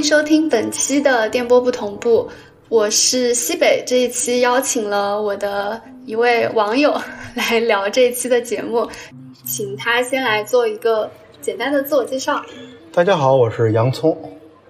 [0.00, 2.26] 迎收听本期的电波不同步，
[2.70, 3.84] 我是西北。
[3.86, 6.98] 这一期邀请了我的一位网友
[7.34, 8.88] 来聊这一期的节目，
[9.44, 11.10] 请他先来做一个
[11.42, 12.42] 简单的自我介绍。
[12.90, 14.18] 大家好，我是洋葱，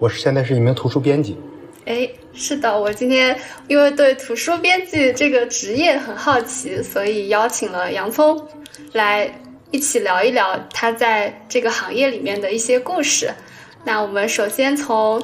[0.01, 1.37] 我是现在是一名图书编辑。
[1.85, 3.39] 哎，是的，我今天
[3.69, 8.49] 因为对图书编辑这个职业很好奇，所以邀请了洋葱
[8.95, 9.33] 来
[9.71, 13.33] 一起聊一聊他在这个行业里面的一些故事。
[13.85, 15.23] 那我们首先从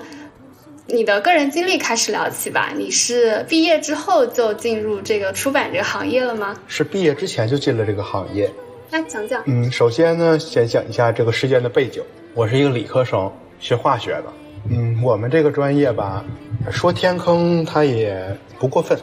[0.87, 2.73] 你的个人经历开始聊起吧。
[2.77, 6.56] 你是毕业之后就进入这个出版这个行业了吗？
[6.66, 8.50] 是毕业之前就进了这个行业。
[8.91, 9.42] 来讲讲。
[9.47, 12.02] 嗯，首先呢，先讲一下这个事件的背景。
[12.34, 14.24] 我是一个理科生，学化学的。
[14.70, 16.25] 嗯，我们这个专业吧，
[16.70, 18.97] 说天坑它也不过分。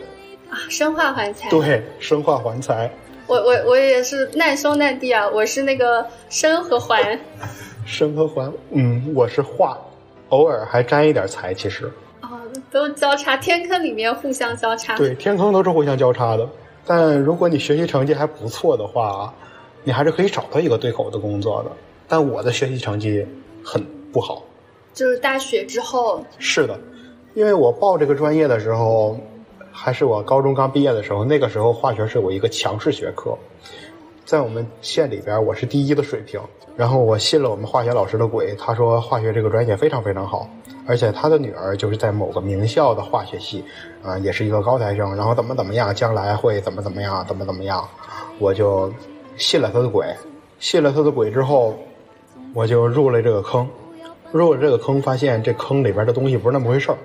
[0.50, 1.50] 啊，生化环材。
[1.50, 2.92] 对，生化环材。
[3.28, 7.20] 我我我也是难兄难弟啊，我是那个生和环。
[7.86, 9.78] 生和环，嗯，我是化，
[10.30, 11.92] 偶尔还沾一点财，其实。
[12.22, 12.40] 哦，
[12.72, 14.96] 都交叉，天坑里面互相交叉。
[14.96, 16.48] 对，天坑都是互相交叉的。
[16.86, 19.34] 但如果你学习成绩还不错的话，
[19.84, 21.72] 你还是可以找到一个对口的工作的。
[22.08, 23.26] 但我的学习成绩
[23.64, 24.44] 很不好。
[24.94, 26.26] 就是大学之后。
[26.40, 26.80] 是的，
[27.34, 29.18] 因为我报这个专业的时候，
[29.72, 33.38] 还是我高中刚毕业的时候，那个时候化学是我一个强势学科。
[34.26, 36.40] 在我们县里边，我是第一的水平。
[36.76, 40.50] 然后我信了我们化学老师的鬼，他说化学这个专业非常非常好，
[40.88, 43.64] 而且他的女儿就是在某个名校的化学系，
[44.02, 45.16] 啊，也是一个高材生。
[45.16, 47.88] 然后怎么怎么样，将来会怎么怎么样，怎么怎么样，
[48.40, 48.92] 我就
[49.38, 50.08] 信了他的鬼。
[50.58, 51.78] 信了他的鬼之后，
[52.54, 53.68] 我就入了这个坑。
[54.32, 56.98] 入了这个坑，发现这坑里边的东西不是那么回事儿。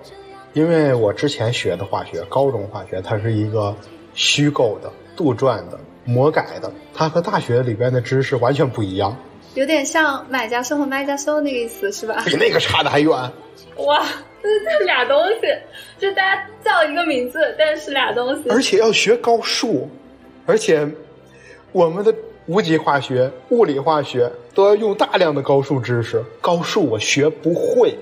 [0.55, 3.75] 因为我之前学的化学，高中化学，它是一个
[4.15, 5.79] 虚构的、杜撰的。
[6.09, 9.15] 魔改的，它和大学里边的知识完全不一样，
[9.55, 12.23] 有点像买家秀和卖家秀那个意思，是吧？
[12.25, 13.11] 比那个差的还远。
[13.77, 14.03] 哇，
[14.43, 15.47] 这这俩东西，
[15.99, 18.49] 就大家叫一个名字，但是俩东西。
[18.49, 19.87] 而且要学高数，
[20.47, 20.89] 而且
[21.73, 22.15] 我们的
[22.47, 27.95] 无机化学、物理化学都要用大量的高数知识，高数我学不会。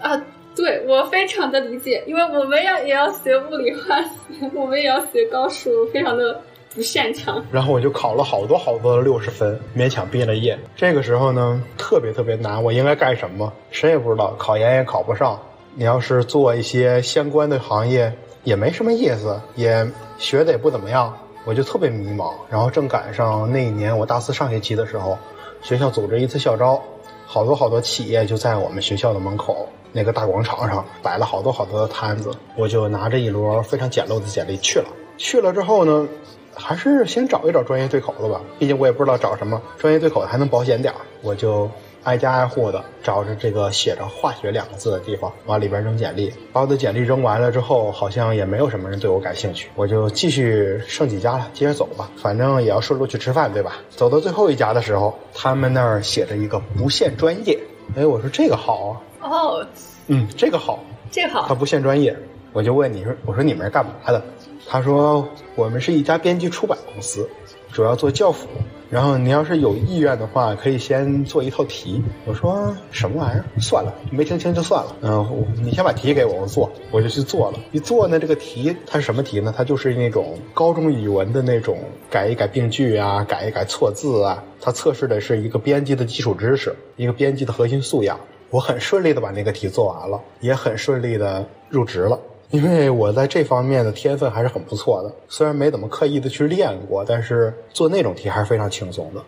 [0.00, 0.18] 啊，
[0.56, 6.40] 对我非常的理解，因为我们要也要学物理化学，我们也要学高数，非常的。
[6.74, 10.58] 不擅长， 然后我就考了好多好多的六十分，勉强毕了业。
[10.74, 13.52] 这个时候呢，特别特别难，我应该干什么？
[13.70, 15.38] 谁也不知道，考研也考不上。
[15.74, 18.12] 你要是做一些相关的行业，
[18.44, 19.86] 也没什么意思，也
[20.18, 22.32] 学的也不怎么样，我就特别迷茫。
[22.50, 25.18] 然后正赶上那一年我大四上学期的时候，
[25.62, 26.82] 学校组织一次校招，
[27.26, 34.86] 好多好多企业就在我们学校的门口那个大广场上摆了好多好多的摊子，我就拿着一摞非常简陋的简历去了。
[35.18, 36.08] 去了之后呢？
[36.54, 41.00] 还是先找一找专业对口的吧，毕竟我也不知道找什么专业对口的还能保险点儿。
[41.22, 41.70] 我就
[42.02, 46.32] 挨家挨户的找着这个写着“化学”两个字的地方，往里边扔简历。
[46.52, 53.76] 把我的简历扔完了之后，好像也没有什么人对我感兴趣，我就继续剩几家了，接着走吧，反正也要顺路去吃饭，对吧？
[53.88, 57.56] 走到最后一家的时候，他们那儿写着一个“不限专业”。
[57.96, 59.30] 哎，我说这个好啊。
[59.30, 59.66] 哦，
[60.08, 60.80] 嗯，这个好，
[61.10, 61.46] 这个好。
[61.46, 62.16] 他不限专业，
[62.52, 64.20] 我就问你说，我说你们是干嘛的？
[64.66, 67.28] 他说：“我们是一家编辑出版公司，
[67.70, 68.48] 主要做教辅。
[68.88, 73.44] 然后你要是有意愿的话，可以先做一套题。”我说：“什么玩意儿？
[73.58, 77.58] 算了，没听清就算了。”嗯，你先把题给我，我做，我就去做了。
[77.72, 79.52] 一做呢，这个题它是什么题呢？
[79.56, 81.78] 它就是那种高中语文的那种，
[82.10, 84.42] 改一改病句啊，改一改错字啊。
[84.60, 88.18] 它测试的是一个编辑的基础知识，一个编辑的核心素养。
[88.50, 92.20] 我很顺利的把那个题做完了，也很顺利的入职了。
[92.52, 99.22] 因为我在这方面的天分还是很不错的，虽然没怎么刻意的去练过，但是做那种题还是非常轻松的。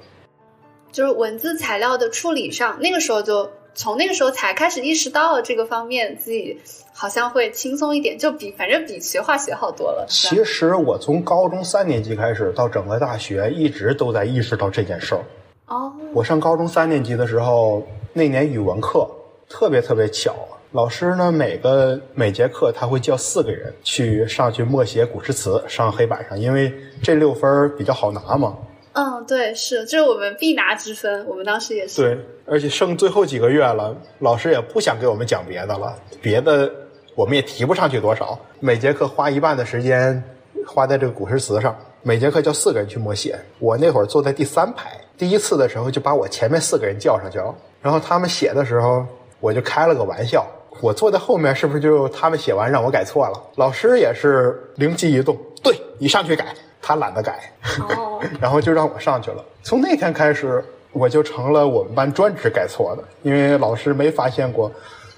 [0.93, 6.61] 就是文字材料的处理上，那个时候就从那个时候才开始意识到这个方面，自己
[6.93, 10.05] 好像会轻松一点，就比反正比学化学好多了。
[10.07, 15.25] 其实我从高中三年级开始到整个大学，一直都在意识到这件事儿。
[15.69, 17.83] 哦，我上高中三年级的时候，
[18.13, 19.09] 那年语文课
[19.49, 20.37] 特别特别巧。
[20.75, 28.57] 老师呢，每个每节课他会叫四个人去上去默写古诗词，上黑板上，因为这六分比较好拿嘛。
[28.93, 32.03] 嗯，对，是，这是我们必拿之分，我们当时也是。
[32.03, 36.69] 对，而且剩最后几个月了，老师也不想给我们讲别的了，别的
[37.15, 38.37] 我们也提不上去多少。
[38.59, 40.21] 每节课花一半的时间
[40.67, 43.39] 花在这个古诗词上，每节课叫四个人去默写。
[43.61, 49.07] 我那会儿坐在第三排，第一次的时候就把我前面四个人叫上去了，然后他们写的时候，
[49.39, 50.45] 我就开了个玩笑。
[50.85, 53.43] 我坐在后面，是不是就他们写完让我改错了？
[53.57, 57.51] 老师也是灵机一动，对你上去改，他懒得改，
[58.39, 59.43] 然后就让我上去了。
[59.63, 64.71] 从那天开始，我就成了我们班专职改错的，因为老师没发现过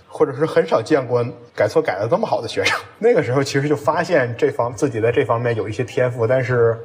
[0.06, 2.78] 或者是很少见过改错改的这么好的学生。
[3.00, 6.78] 那个时候其实就发现这方自己在这方面有一些天赋，但是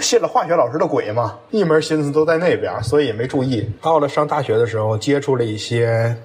[0.00, 3.70] 信了化学老师的鬼嘛，一门心思都在那边，所以也没注意。
[3.80, 6.16] 到了上大学的时候，接触了一些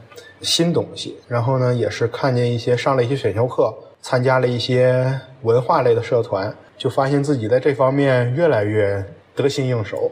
[0.44, 9.04] 新东西，然后呢，也是看见一些上了一些选修课，参加了一些文化类的社团，就发现自己在这方面越来越
[9.36, 10.12] 得心应手。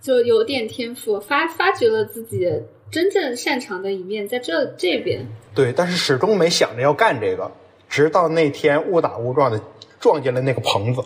[0.00, 2.50] 就有点天赋，发发掘了自己
[2.90, 5.26] 真正擅长的一面，在这这边。
[5.54, 7.50] 对，但是始终没想着要干这个，
[7.88, 9.60] 直到那天误打误撞的
[9.98, 11.02] 撞进了那个棚子。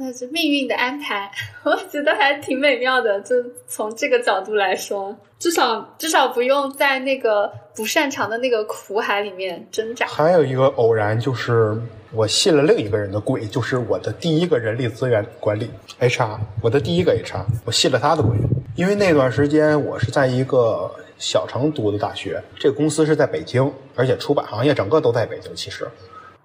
[0.00, 1.28] 那是命运的安排，
[1.64, 3.20] 我觉得还挺美妙的。
[3.22, 3.34] 就
[3.66, 10.06] 从这个角度来说，至少至少不用在那个不擅长的那个苦海里面挣扎。
[10.06, 11.76] 还有一个偶然，就是
[12.12, 15.68] 我信了另一个人的鬼，就是我的第一个人力资源管理
[15.98, 18.36] HR，我的第一个 HR，我信了他的鬼。
[18.76, 25.52] 因为那段时间我是在一个小城读的大学，这个公司是在北京，而且出版行业整个都在北京。
[25.56, 25.88] 其实，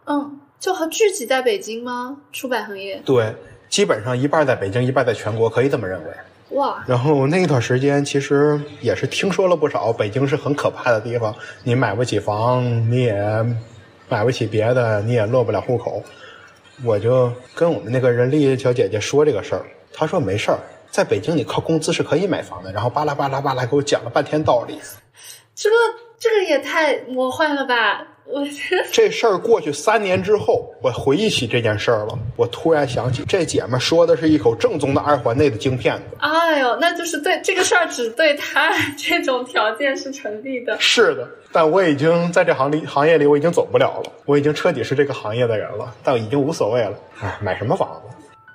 [0.06, 0.40] 嗯。
[0.64, 2.16] 就和聚集在北京吗？
[2.32, 3.36] 出版行业对，
[3.68, 6.10] 基本上一半在北京，一半在全国，可以这么认为。
[6.52, 6.82] 哇！
[6.88, 11.36] 然后那一段时间，其实也是听说了不少，北京是很可怕的地方。
[11.66, 13.46] 你买不起房，你也
[14.08, 16.02] 买不起别的，你也落不了户口。
[16.86, 22.72] 我就跟我们那个人力小姐姐说这个事儿，她说没事儿，在北京你靠工资是可以买房的。
[22.72, 24.80] 然后巴拉巴拉巴拉给我讲了半天道理。
[25.54, 25.76] 这个
[26.18, 28.08] 这个也太魔幻了吧！
[28.26, 28.42] 我
[28.92, 32.18] 这事儿过去三年之后，我回忆起这件事儿了。
[32.36, 36.04] 我突然想起，这姐们说的是一口正宗的二环内的京片子。
[36.20, 40.76] 哎呦，那就是对这个事儿，只对他 这种条件是成立的。
[40.80, 44.12] 是的，但我已经在这行里行业里，我已经走不了了。
[44.26, 46.94] 我已经彻底是这个行业的人了，但我已经无所谓了。
[47.22, 48.02] 哎，买什么房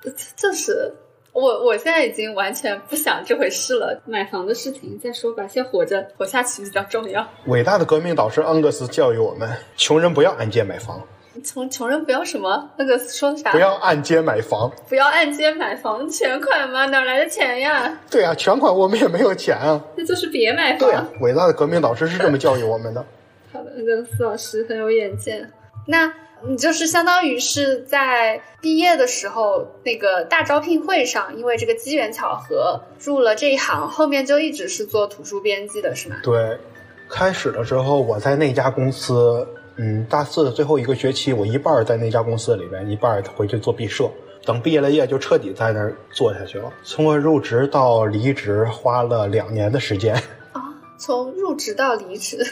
[0.02, 0.14] 子？
[0.36, 0.92] 这是。
[1.38, 7.26] 我我现在已经完全不想这回事了，买房的事情再说吧，先活着活下去比较重要。
[7.46, 11.00] 伟大的革命导师恩格斯教育我们：穷人不要按揭买房。
[11.44, 12.68] 穷穷人不要什么？
[12.76, 13.52] 那个说的啥？
[13.52, 14.68] 不要按揭买房。
[14.88, 16.86] 不要按揭买房，全款吗？
[16.86, 17.96] 哪来的钱呀？
[18.10, 19.80] 对啊，全款我们也没有钱啊。
[19.96, 20.80] 那就是别买房。
[20.80, 23.04] 对啊，伟大的革命导师是这么教育我们的。
[23.52, 25.48] 好的，恩格斯老师很有远见。
[25.88, 26.12] 那。
[26.40, 36.14] 你就是相当于是在毕业的时候那个大招聘会上，因为这个机缘巧合入了这一行，后面就一直是做图书编辑的，是吗？
[36.22, 36.56] 对，
[37.10, 39.44] 开始的时候我在那家公司，
[39.78, 44.08] 嗯，大四的最后一个学期，我一半在那家公司里边，一半回去做毕设。
[44.46, 46.72] 等毕业了业，就彻底在那儿做下去了。
[46.84, 50.14] 从我入职到离职，花了两年的时间。
[50.52, 52.46] 啊， 从入职到离职，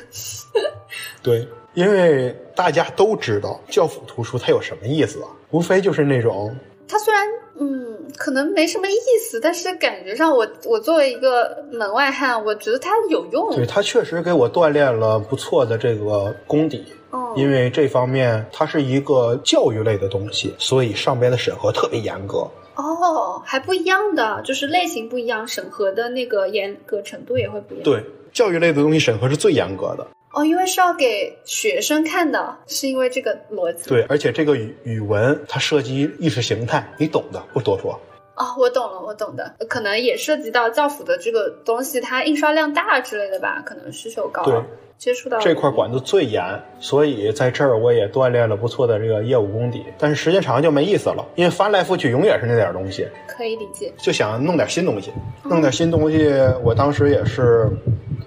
[1.22, 1.46] 对。
[1.76, 5.28] 因为大家都知道教辅图书它有什么意思啊？
[5.50, 6.56] 无非就是那种，
[6.88, 7.22] 它虽然
[7.60, 13.54] 嗯可能没什么意思，但是感觉上我我作为一个门外汉，我觉得它有用。
[13.54, 16.82] 对，它确实给我锻炼了不错的这个功底。
[17.10, 22.38] 哦，因为这方面它是一个教育类的东西，所以上边的审核特别严格。
[22.76, 27.84] 哦，还不一样的，就是类型不一样，审核的那个严格程度也会不一样。
[27.84, 28.02] 对，
[28.32, 30.06] 教育类的东西审核是最严格的。
[30.36, 33.88] 哦，因为是要给学生看的，是因为这个逻辑。
[33.88, 37.98] 对，而且这个语语文它涉及意识形态，你懂的，不多说。
[38.34, 44.44] 哦，我懂了，我懂的，可能也涉及到教辅的这个东西，它印刷量大之类的吧，可能需求高。
[44.44, 44.60] 对，
[44.98, 46.44] 接触到这块管的最严，
[46.80, 49.86] 所以在这儿我也锻炼了不错的这个业务功底。
[49.96, 53.08] 但是时间长就没意思了，因为翻来覆去永远是那点东西。
[53.26, 53.90] 可以理解。
[53.96, 55.10] 就想弄点新东西，
[55.44, 56.30] 弄点新东西。
[56.62, 57.70] 我当时也是。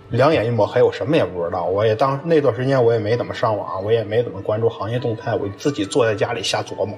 [0.10, 1.66] 两眼一抹黑，我什么也不知道。
[1.66, 6.98] 我也当那段时间我也没怎么上网，我也没怎么关注行业动态，我自己坐在家里瞎琢磨，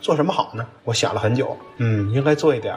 [0.00, 0.66] 做什么好呢？
[0.84, 2.74] 我想了很久，嗯，应该做一点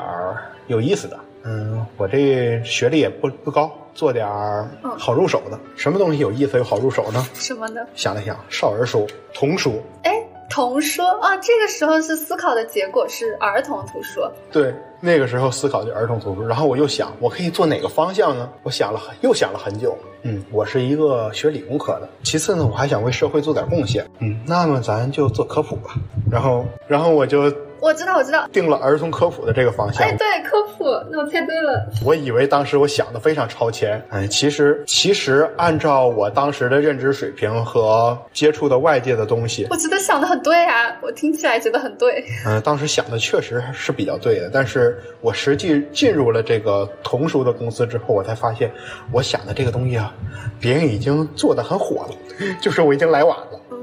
[0.67, 1.19] 有意思的。
[1.43, 5.59] 嗯，我这学历也不不高，做点儿好入手的。
[5.75, 7.25] 什么东西有意思又好入手呢？
[7.33, 7.81] 什么呢？
[7.95, 9.81] 想了想，少儿书、童书。
[10.03, 10.11] 哎。
[10.49, 14.21] 童书啊，这个时候是思考的结果是儿童图书。
[14.51, 14.71] 对，
[15.05, 18.49] 那个时候思考就儿童图书，然后我又想，我可以做哪个方向呢？
[18.63, 19.97] 我想了，又想了很久。
[20.21, 24.09] 嗯，我是一个学理工科的，其次呢，我还想为社会做点贡献。
[24.19, 25.95] 嗯，那么咱就做科普吧。
[26.31, 27.51] 然后，然后我就。
[27.83, 30.07] 我知道，我知道，定了儿童科普的这个方向。
[30.07, 31.85] 哎，对，科普，那我猜对了。
[32.05, 42.23] 我以为当时我想的非常超前，哎，其实其实按照我当时的认知水平和接触的外界的东西，我觉得想的很对啊，我听起来觉得很对。
[42.45, 48.71] 嗯， 当时想的确实是比较对的，但是我实际进入了这个童书的公司之后，我才发现，
[49.11, 50.13] 我想的这个东西啊，
[50.57, 52.15] 别人已经做的很火了，
[52.61, 53.59] 就是我已经来晚了。
[53.71, 53.77] 嗯，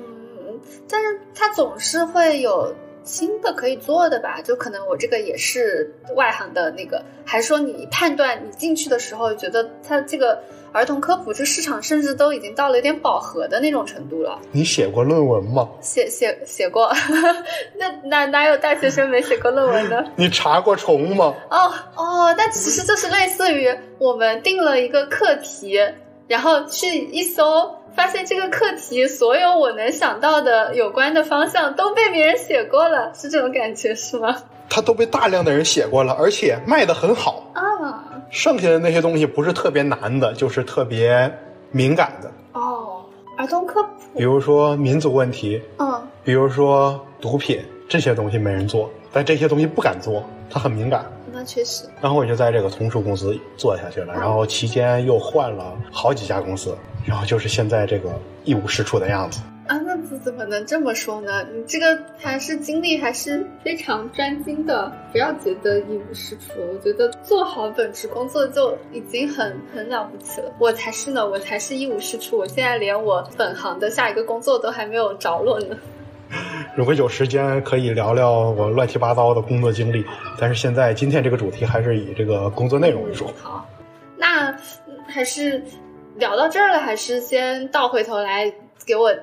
[0.89, 2.75] 但是他总是会有。
[3.11, 10.41] 新的可以做的吧，就可能我这个也是外行的那个，还是说你判断你进去的时候觉得它这个
[10.73, 14.39] 儿童科普这市场甚至都已经到了有点饱和的那种程度了？
[14.53, 15.69] 你写过论文吗？
[15.81, 16.89] 写写写过，
[17.77, 20.07] 那哪哪有大学生没写过论文的？
[20.15, 21.35] 你查过虫吗？
[21.51, 25.77] 哦哦，但其实就是类似于我们定了一个课题，
[26.31, 27.75] 然后去一搜。
[27.93, 34.37] 发现这个课题，所有我能想到的有关的方向都被别人写过了，是这种感觉是吗？
[34.69, 38.23] 它都被大量的人写过了，而且卖的很好啊。
[38.31, 41.31] 剩下的那些东西不是特别难的，就是特别
[41.73, 42.31] 敏感的。
[42.53, 43.05] 哦，
[43.37, 51.05] 儿童科普，比如说民族问题，嗯，比如说毒品这些东西没人做，但这些东西不敢做，它很敏感。
[51.33, 51.85] 那确实。
[52.01, 56.77] 然后我就在这个同属公司做下去了，然后期间又换了好几家公司。
[57.07, 58.11] 然后就是现在这个
[58.45, 59.79] 一无是处的样子啊！
[59.79, 61.43] 那怎怎么能这么说呢？
[61.51, 66.53] 你这个还是经历还是非常专精的，不要觉得一无是处。
[66.59, 70.53] 我觉得做好本职工作就已经很很了不起了。
[70.59, 72.37] 我才是呢，我才是一无是处。
[72.37, 75.77] 我现在连我本行的下一个工作都还没有着落呢。
[76.77, 80.05] 如 果有时间可以聊聊我乱七八糟的工作经历，
[80.39, 83.27] 但是现在今天这个主题还是以这个工作内容为主。
[83.43, 83.69] 好，
[84.17, 84.55] 那
[85.07, 85.63] 还是。
[86.17, 88.53] 聊到这儿了，还是先倒回头来
[88.85, 89.15] 给我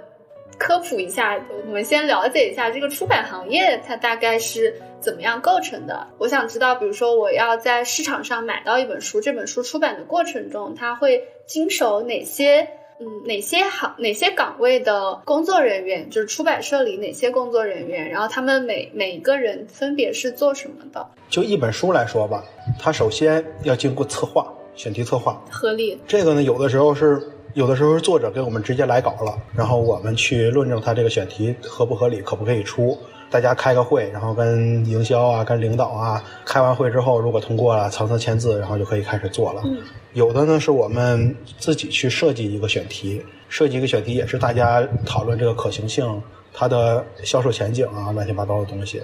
[0.58, 1.38] 科普一下。
[1.68, 6.08] 我们先了解一下这个出版行业，它大概是怎么样构成的。
[6.18, 12.68] 我想知道，比如说我要在市场上买到一本书，这本书出版的过程中，它会经手哪些
[13.00, 21.08] 嗯哪些行哪些岗位的工作人员，就是出版社里哪些工作人员，然后他们每每一个人分别是做什么的？
[21.30, 22.44] 就一本书来说吧，
[22.80, 24.54] 它首先要经过策划。
[24.76, 27.20] 选题策划合理，这个呢，有的时候是
[27.56, 32.96] 有的时候是作者给我们直接来稿了，然后我们去论证他这个选题合不合理，可不可以出。
[33.30, 39.62] 大家开个会，然后跟营销啊、跟领导啊开完会之后，如果通过了，层层签字，然后就可以开始做了。
[39.66, 39.80] 嗯，
[40.14, 46.22] 有的呢是我们自己去设计一个选题，设计一个选题也是大家讨论这个可行性、
[46.54, 49.02] 它的销售前景啊，乱七八糟的东西。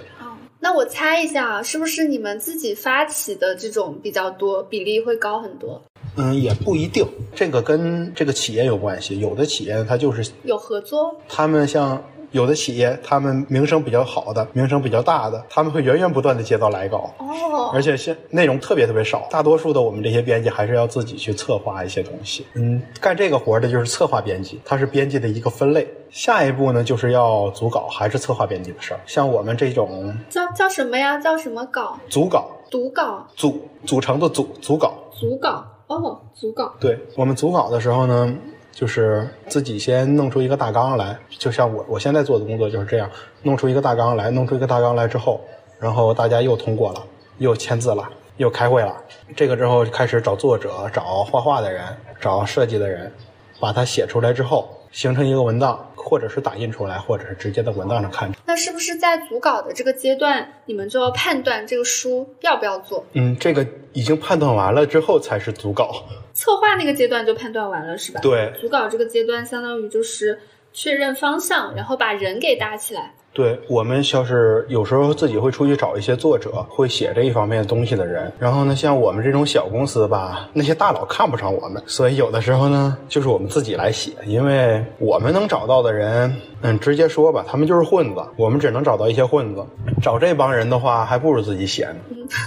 [0.58, 5.82] 那我猜一下啊，是不是你们自己发起的这种比较多，比例会高很多？
[6.16, 7.04] 嗯，也不一定，
[7.34, 9.20] 这个跟这个企业有关系。
[9.20, 12.02] 有的企业它就是有合作，他们像。
[12.34, 19.28] 有的企业，他们名声比较好的，名声比较大的，他们会源源不断的接到来稿，哦，而且现内容特别特别少。
[19.30, 22.44] 大多数的我们这些编辑还是要自己去策划一些东西。
[22.54, 25.86] 嗯，干这个活的就是策划编辑，它是编辑的一个分类。
[26.10, 29.00] 下一步呢，就是要组稿，还是策划编辑的事儿。
[29.06, 31.16] 像我们这种叫叫什么呀？
[31.18, 31.96] 叫什么稿？
[32.08, 32.50] 组稿。
[32.68, 33.24] 组稿。
[33.36, 34.92] 组组成的组组稿。
[35.12, 35.64] 组稿。
[35.86, 36.74] 哦，组稿。
[36.80, 38.36] 对我们组稿的时候呢。
[38.74, 43.08] 就是自己先弄出一个大纲来，就像我我现在做的工作就是这样，
[43.42, 45.40] 弄出一个大纲来，弄出一个大纲来之后，
[45.78, 47.02] 然后大家又通过了，
[47.38, 48.94] 又签字了，又开会了，
[49.36, 51.84] 这个之后开始找作者，找画画的人，
[52.20, 53.12] 找设计的人，
[53.60, 54.68] 把它写出来之后。
[54.94, 58.30] 形成一个文档，或者是打印出来，或者是直接在文档上看。
[58.46, 63.04] 那是不是在组稿的这个阶段，你们就要判断这个书要不要做？
[63.14, 66.04] 嗯，这个已经判断完了之后才是组稿。
[66.34, 68.20] 策划那个阶段就判断完了是吧？
[68.20, 68.52] 对。
[68.60, 70.38] 组稿这个阶段相当于就是
[70.74, 73.14] 确认方向，然后把人给搭起来。
[73.34, 78.32] 对我们像是有时候自己会出去找一些作者，会写这一方面东西的人。
[78.38, 84.12] 然后呢，像我们这种小公司吧，那些大佬看不上我们，所以有的时候呢，就是我们自己来写。
[84.24, 88.22] 因为我们能找到的人，嗯，直接说吧，他们就是混子。
[88.36, 89.66] 我们只能找到一些混子，
[90.00, 91.96] 找这帮人的话，还不如自己写呢。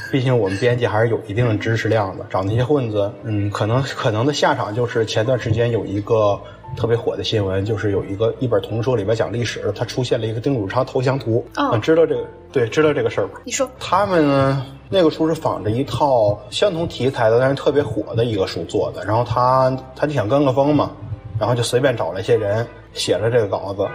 [0.10, 6.40] 毕竟我们编辑还是有一定的知识量的，找那些混子，嗯，可能可能的下场就是前段时间有一个。
[6.78, 11.44] 特别火的新闻就是有一个一本童书里边讲历史，它出现了一个丁汝昌投降图。
[11.56, 12.24] 嗯，知道这个？
[12.54, 14.66] 对，知道这个事儿你说他们呢？
[14.90, 19.04] 那个书是仿着一套相同题材的，但是特别火的一个书做的。
[19.04, 20.92] 然后他他就想跟个风嘛，
[21.38, 23.86] 然后就随便找了一些人写了这个稿子，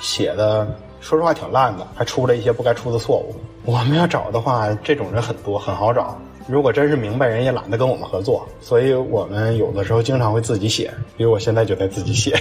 [0.00, 0.66] 写的
[1.00, 3.34] 说实话挺烂的，还出了一些不该出的错误。
[3.64, 6.18] 我们要找的话，这种人很多，很好找。
[6.50, 10.92] 如果真是明白人，也懒得跟我们合作，所以我们有的时候经常会自己写。
[11.16, 12.34] 比如我现在就在自己写。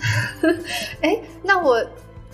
[1.02, 1.84] 哎，那我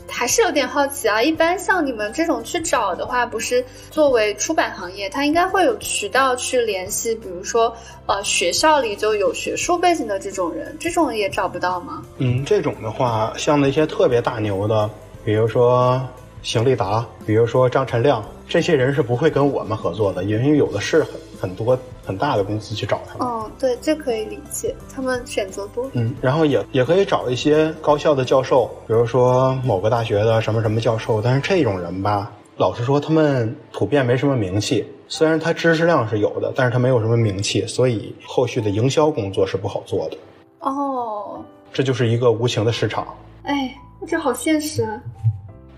[0.09, 1.23] 还是有点好奇啊。
[1.23, 7.75] 一般像你们这种去找的话，不是作为出版行业，它应该会有渠道去联系，比如说
[8.07, 12.03] 呃学校里就有学术背景的这种人，这种也找不到吗？
[12.19, 14.89] 嗯，这种的话，像那些特别大牛的，
[15.25, 16.01] 比如说。
[16.43, 23.25] 邢立达，比如说张晨亮，这些人是不会跟我们合作的，因为有的是很很多很大的公司去找他们。
[23.25, 25.89] 哦，对，这可以理解，他们选择多。
[25.93, 34.85] 嗯，然后也也可以找一些高校的教授，比如说某个大学的什么什么教授，但是这种人吧，老实说，他们普遍没什么名气。
[35.07, 40.17] 虽然他知识量是有的，但是他没有什么名气，所以后续的营销工作是不好做的。
[40.59, 41.41] 哦，
[41.73, 43.07] 这就是一个无情的市场。
[43.45, 43.73] 哎，
[44.09, 45.01] 这好现实啊！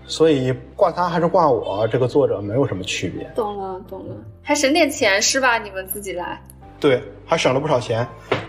[0.05, 3.29] 所以挂他还是挂我，这个作者没有什么区别。
[3.35, 5.57] 懂了，懂了，还省点钱是吧？
[5.57, 6.41] 你们自己来。
[6.79, 8.05] 对，还省了不少钱。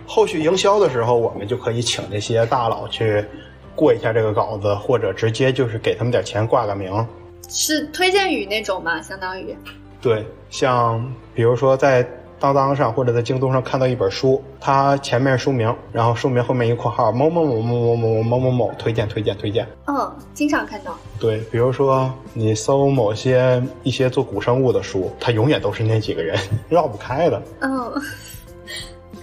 [0.06, 3.24] 后续营销的时候，我们就可以请那些大佬去
[3.74, 7.06] 过一下这个稿子，或者直接就是给他们点钱挂个名。
[7.48, 9.00] 是推荐语那种吗？
[9.00, 9.56] 相当于。
[10.02, 12.06] 对，像比如说在
[12.38, 19.66] 当当上或者在京东上看到一本书，它前面书名，然后书名后面一括号某某某某某某某某某推荐推荐推荐。
[19.86, 20.96] 嗯，经常看到。
[21.18, 26.38] 对，比如说你搜某些一些做古生物的书，它永远都是那几个人，
[26.68, 27.42] 绕不开的。
[27.60, 27.92] 嗯。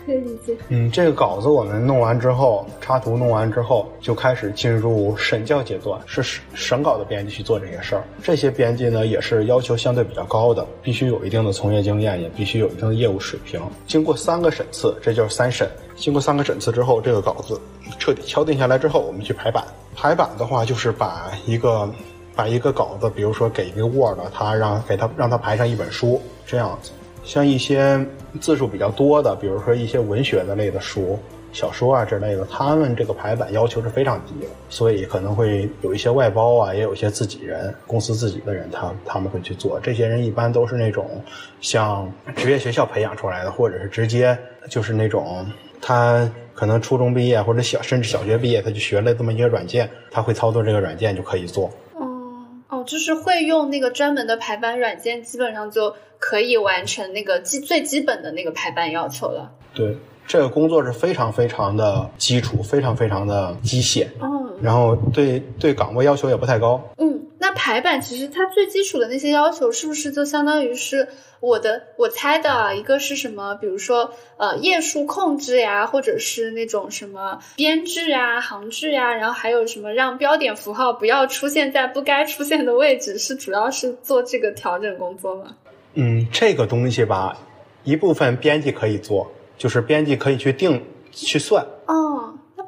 [0.05, 0.55] 可以理解。
[0.70, 8.03] 嗯，这个稿子我们弄完之后，插图弄完之后，就开始进入审校阶段，是审稿的编辑去做这些事儿。
[8.24, 13.62] 这些编辑呢，也是要求相对比较高的，必须有一定的从业经验，也必须有一定的业务水平。
[13.88, 15.70] 经过三个审次，这就是三审。
[15.96, 17.60] 经过三个审次之后，这个稿子
[18.00, 19.63] 彻底敲定下来之后，我们去排版。
[19.96, 21.88] 排版的话，就是把一个
[22.36, 26.91] 把一个稿子，比如说给一个 Word，他让给他让他排上一本书，这样子。
[27.24, 28.04] 像一些
[28.40, 31.18] 字数比较多的，比如说一些文学的类的书、
[31.54, 39.80] 小说啊之类的，他们这个排版要求是非常低的，所以可能会有一些外包啊，也有一些自己人、公司自己的人，他他们会去做。
[39.80, 41.22] 这些人一般都是那种
[41.60, 44.38] 像职业学校培养出来的，或者是直接
[44.70, 45.46] 就是那种
[45.82, 51.70] 他可能初中毕业或者小甚至小学毕业，他就学了这么一个软件，他会操作这个软件就可以做。
[52.72, 59.51] 哦，就是会用那个专门的排版软件，基本上就可以完成那个基最基本的那个排版要求了。
[59.74, 64.08] 对，这个工作是非常非常的基础，非常非常的机械。
[64.22, 66.82] 嗯，然后对对岗位要求也不太高。
[66.98, 67.20] 嗯。
[67.41, 71.07] 那排版其实它最基础的那些要求，是不是就相当于是
[71.39, 72.71] 我的我猜的啊？
[72.71, 73.55] 一个是什么？
[73.55, 85.56] 比如说呃页数控制呀，或者是那种什么编制啊、行距呀，然后还有什么让标点符号不要出现在不该出现的位置，是主要是做这个调整工作吗？
[85.95, 87.36] 嗯，这个东西吧，
[87.84, 91.65] 一部分编辑可以做，就是编辑可以去定去算。
[91.88, 92.01] 哦。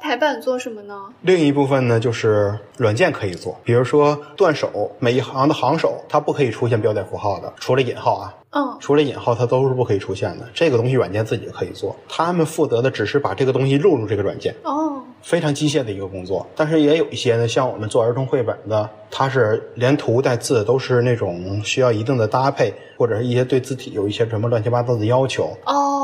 [0.04, 1.00] 排版做什么呢？
[1.22, 10.46] 另一部分呢，就是软件可以做，比如说断手，每一行的行首它不可以出现标点符号的，除了引号啊，嗯，除了引号它都是不可以出现的。
[10.52, 16.46] 这个东西软件自己可以做，他们负责的只是把这个东西录入这个软件，哦，非常机械的一个工作。
[16.54, 26.02] 但是也有一些呢，像我们做儿童绘本的，它是连图带字都是那种需要一定的搭配，或者是一些对字体有一些什么乱七八糟的要求，哦。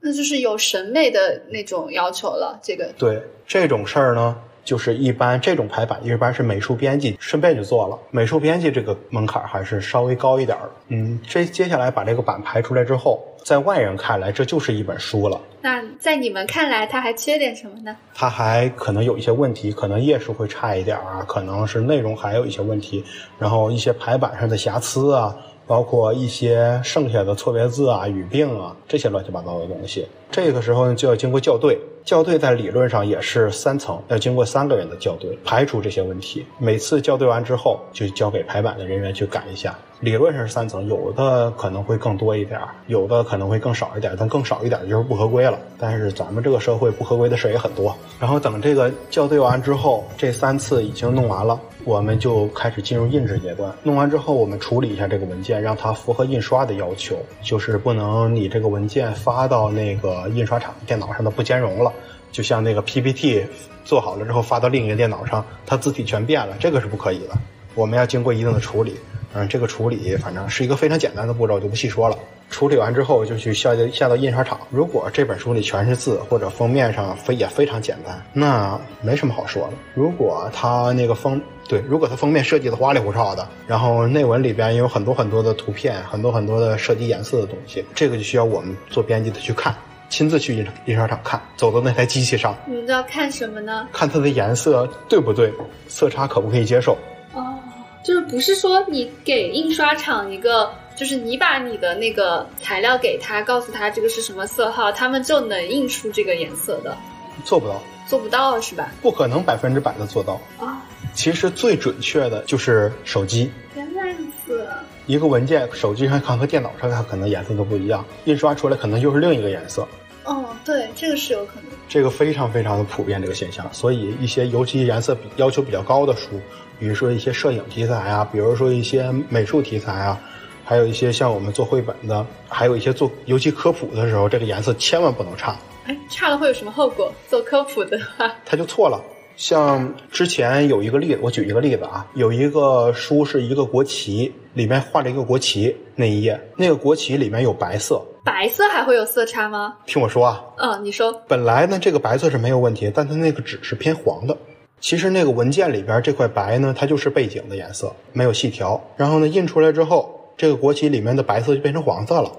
[0.00, 7.98] 那就是有审美的那种要求了，这个对这种事儿呢，就是一般这种排版一般是美术编辑顺便就做了。
[8.10, 10.70] 美术编辑这个门槛还是稍微高一点儿。
[10.88, 15.40] 嗯，这接下来把这个版排出来之后，在外人看来这就是一本书了。
[15.62, 17.94] 那在你们看来，它还缺点什么呢？
[18.14, 23.04] 它还可能有一些问题，可能页数会差一点啊，可能是内容还有一些问题，
[23.38, 25.36] 然后一些排版上的瑕疵啊。
[25.70, 31.78] 包括一些剩下的错别字啊、语病啊这些乱七八糟的东西，这个时候呢就要经过校对。
[32.04, 36.44] 校对在理论上也是三层，要经过三个人的校对，排除这些问题。
[36.58, 39.78] 每次校对完之后，就交给排版的人员去改一下。
[40.00, 45.58] 理论上是三层，有的可能会更多一点有的可能会更少一点但更少一点就是不合规了。
[45.78, 47.94] 但是咱们这个社会不合规的事也很多。
[48.18, 53.70] 然后等这个校对完之后，这三次已经弄完了，我们就开始进入印制阶段。
[53.82, 61.92] 弄完之后，我们处理一下这个文件，让它符合印刷的要求，就是不能你这个文件发到那个印刷厂电脑上的不兼容了。
[62.30, 63.44] 就像那个 PPT
[63.84, 67.36] 做好了之后发到另一个电脑上，它字体全变了，这个是不可以的。
[67.74, 68.94] 我们要经过一定的处理。
[69.32, 72.18] 嗯，这个处理反正是一个非常简单的步骤，就不细说了。
[72.50, 74.58] 处理完之后就去下下到印刷厂。
[74.70, 79.74] 如果这本书里全是字，或者封面上非也非常简单，那没什么好说的。
[79.94, 89.72] 如果它那个封对，如果它封面设计的花里胡哨的，然后内文里边有很多很多的图片，很多很多的设计颜色的东西，这个就需要我们做编辑的去看，
[90.10, 92.54] 亲自去印印刷厂看，走到那台机器上。
[92.66, 93.88] 你们都要看什么呢？
[93.92, 95.50] 看它的颜色对不对，
[95.88, 96.98] 色差可不可以接受。
[97.32, 97.56] 哦
[98.02, 106.96] 就是不是说你给印刷厂一个，就是你把你的那个材料给他，告诉他这个是什么色号，他们就能印出这个颜色的？
[107.44, 108.90] 做不到，做不到是吧？
[109.02, 110.82] 不可能百分之百的做到啊！
[111.12, 113.50] 其实最准确的就是手机。
[113.76, 114.66] 原来如此。
[115.10, 119.84] 一个文件，手机上看和电脑上看可能颜色都不一样，印刷出来可能又是另一个颜色。
[120.24, 121.64] 哦，对，这个是有可能。
[121.88, 126.40] 这个非常非常的普遍这个现象，所以一些尤其颜色比要求比较高的书。
[126.78, 130.16] 比如说一些摄影题材啊，比如说一些美术题材啊，
[130.64, 137.12] 还有一些像我们做绘本的，还有一些做尤其科普的时候，这个颜色千万不能差，哎，差了会有什么后果？
[137.28, 139.02] 做科普的话，它就错了。
[139.40, 149.78] 像之前有一个例子，我举一个例子啊，有一个书是一个国旗，里面画了一个国旗，那一页那个国旗里面有白色，白色还会有色差吗？
[149.86, 154.36] 听我说啊，嗯，你说，本来呢这个白色是没有问题，但它那个纸是偏黄的。
[154.78, 158.78] 其实那个文件里边这块白呢，它就是背景的颜色，没有细条。
[158.98, 162.30] 然后呢印出来之后，这个国旗里面的白色就变成黄色了。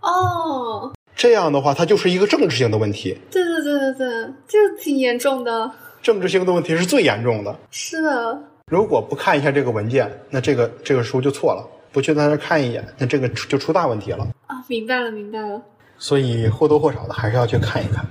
[0.00, 3.16] 哦，这样的话，它就是一个政治性的问题。
[3.30, 5.70] 对对对对对，这挺严重的。
[6.02, 7.56] 政治性的问题是最严重的。
[7.70, 8.38] 是的，
[8.70, 14.26] 如果不看一下这个文件，那这个这个书就错了；不去在那看一眼，那这个就出大问题了。
[14.46, 15.60] 啊，明白了明白了。
[15.98, 18.04] 所以或多或少的还是要去看一看。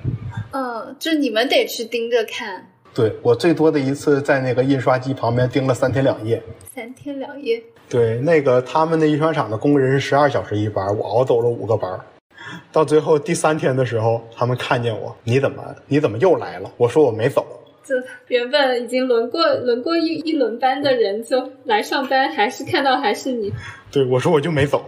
[0.52, 2.68] 嗯，就你们得去盯着看。
[2.94, 6.42] 对我最多的一次在那个印刷机旁边盯了三天两夜。
[6.74, 7.62] 三天两夜。
[7.88, 12.00] 对，那个他们那印刷厂的工人是十二小时一班，我熬走了五个班。
[12.72, 16.72] 到最后第三天的时候，他们看见我，你怎么你怎么又来了？
[16.76, 17.46] 我说我没走。
[17.88, 17.96] 就
[18.28, 23.54] 原本已经轮过轮过一一轮班的人，就来上班，还是看到还是你。
[23.92, 24.84] 对，我说我就没走。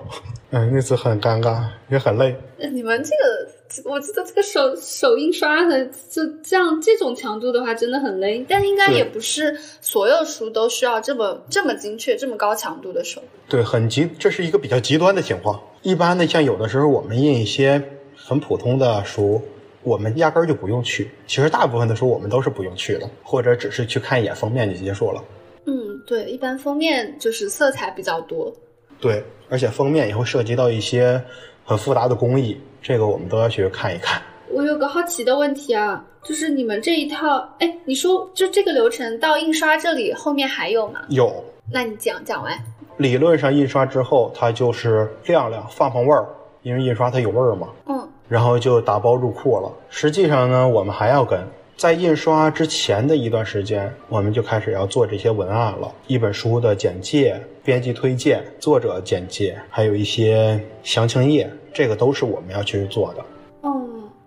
[0.52, 2.36] 嗯，那次很尴尬，也很累。
[2.72, 8.44] 你们这个，我记得这个手手印刷的，就这样这种强度的话，真的很累。
[8.50, 13.22] 但应该也不是所有书都需要这么这么精确、这么高强度的手。
[13.48, 15.62] 对，很极，这是一个比较极端的情况。
[15.84, 17.82] 一般的，像有的时候我们印一些
[18.16, 19.40] 很普通的书，
[19.84, 21.10] 我们压根儿就不用去。
[21.28, 25.24] 其实大部分的时候我们都是不用去的，或者只是去看一眼封面就结束了。
[25.66, 28.52] 嗯，对，一般封面就是色彩比较多。
[29.00, 31.22] 对，而且封面也会涉及到一些
[31.64, 34.22] 很复杂的工艺，这个我们都要去看一看。
[34.52, 41.02] 我有个好奇的问题啊，就是你们这一套，哎，你说就这个流程到印刷这里后面还有吗？
[41.10, 41.44] 有。
[41.72, 42.58] 那你讲讲完。
[42.98, 46.26] 理论上印刷之后，它就是晾晾放放味儿，
[46.64, 47.70] 因为印刷它有味儿嘛。
[47.86, 48.10] 嗯。
[48.30, 49.70] 然后就打包入库了。
[49.90, 51.38] 实际上呢，我们还要跟。
[51.76, 55.90] 在印刷之前的一段时间，我们就开始要做这些文案了。
[56.08, 63.24] 一本书的简介、编辑推荐、作者简介，还有一些详情页，这个都是我们要去做的。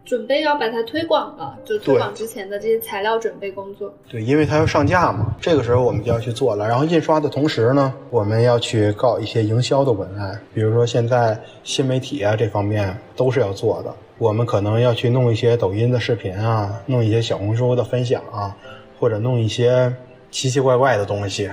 [0.02, 3.92] 嗯，准备要把它推广了，就推广之前的这些材料准备工作。
[4.08, 6.68] 对，因为它要上架嘛，这个时候我们就要去做了。
[6.68, 13.94] 然后印刷的同时呢，我们要去搞一些营销的文案，比如说现在新媒体啊这方面都是要做的。
[14.18, 18.54] 我们可能要去弄一些抖音的视频啊，弄一些小红书的分享啊，
[19.00, 19.92] 或者弄一些
[20.30, 21.50] 奇奇怪怪的东西，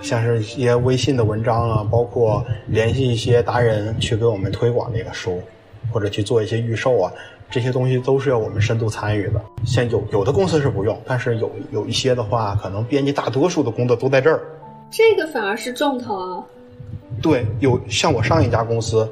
[0.00, 5.42] 像是一些微信的文章啊，包括联系一些达人去给我们推广这个书，
[5.92, 7.12] 或者去做一些预售啊，
[7.54, 9.40] 这些东西都是要我们深度参与的。
[9.64, 14.40] 像有有的公司是不用，但是有有一些的话，可能编辑大多数的工作都在这儿，
[14.90, 16.42] 这个反而是重头啊。
[17.22, 19.08] 对，有像我上一家公司。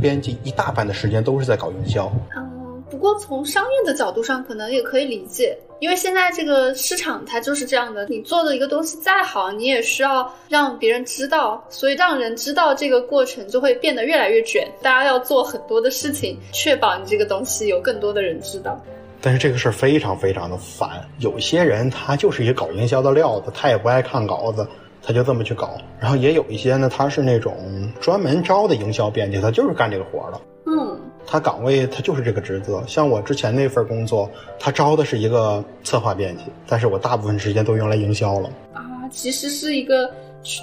[0.00, 2.12] 编辑一大半的时间都是在搞营销。
[2.36, 2.55] 嗯，
[2.96, 8.06] 不过从商业的角度上，可能也可以理解，因为现在这个市场它就是这样的。
[8.08, 14.66] 你做的一个东西再好，你也需要让别人知道，所以让人知道这个过程就会变得越来越卷。
[14.80, 18.80] 大家要做很多的事情，确保你这个东西有更多的人知道。
[19.20, 24.66] 但是这个事儿非常非常的烦，有些人他就是一个搞营销的料子，他也不爱看稿子。
[25.02, 27.54] 他就这么去搞，然后也有一些呢，他是那种
[28.00, 30.40] 专门招的营销编辑，他就是干这个活的。
[30.66, 32.82] 嗯，他岗位他就是这个职责。
[32.86, 38.50] 像我之前那份工作，他招的是一个策划编辑，但是我大部分时间都用来营销了。
[38.72, 40.10] 啊，其实是一个。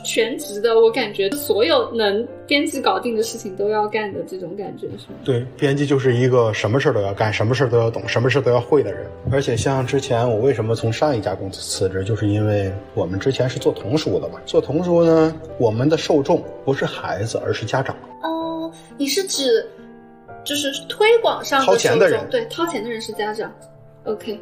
[0.06, 5.16] 全职的，我感觉所有能编辑搞定的事情都要干的这种感觉是吗？
[5.26, 9.06] 对，编辑就是一个什么事儿都要干，什么事儿都要懂，什么事儿都要会的人。
[9.30, 14.40] 而且像之前我为什么从上一家公司辞职，就是因为我们之前是做童书的嘛。
[14.46, 17.94] 做童书呢，我们的受众不是孩子，而是家长。
[18.22, 19.68] 哦，你是指
[20.44, 22.28] 就是推广上掏钱的人？
[22.30, 23.52] 对，掏钱的人是家长。
[24.06, 24.40] OK，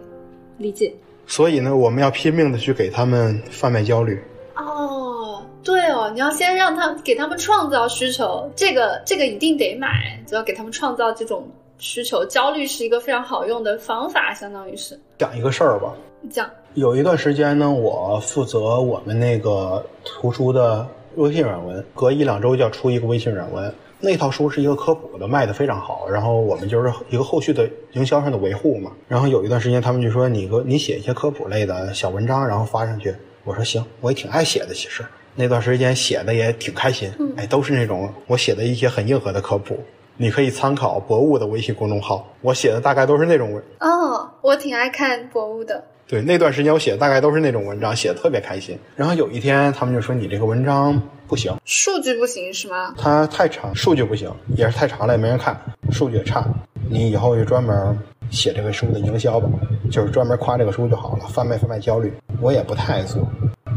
[0.58, 0.94] 理解。
[1.28, 4.22] 所以呢，我们要拼命的去给他们贩卖焦虑。
[4.56, 12.26] 哦，对哦，你要先让他给他们创造需求，这个这个一定得买，就要给他们创造这种需求。
[12.26, 15.94] 焦虑是一个非常好用的方法，相当于是讲一个事儿吧。
[16.30, 20.86] 讲有一段时间呢，我负责我们那个图书的
[21.16, 23.74] 微信软文，隔一两周就要出一个微信软文。
[24.02, 26.10] 那套书是一个科普的，卖的非常好。
[26.10, 28.92] 然后我们就是一个后续的营销上的维护嘛。
[29.08, 33.16] 然后有一段时间，他们就说你个你写一些科普类的小文章，然后发上去。
[33.44, 34.74] 我说行，我也挺爱写的。
[34.74, 35.04] 其实
[35.36, 39.80] 那段时间写的也挺开心，哎，都是那种我写的一些很硬核的科普，
[40.18, 43.64] 你可以参考博物的微信公众号，我写的大概都是那种文。
[43.80, 45.84] 哦，我挺爱看博物的。
[46.12, 48.78] 对，那段时间我写的大概都是那种文章，写的特别开心。
[48.98, 52.94] 然后有一天他们就说你这个文章不行，数据不行是吗？
[52.98, 55.58] 它太长，数据不行，也是太长了，也没人看，
[55.90, 56.46] 数据也差。
[56.90, 57.98] 你以后就专门
[58.30, 59.48] 写这个书的营销吧，
[59.90, 63.26] 就是专门夸这个书就好了，贩卖贩卖焦虑，我也不太爱做。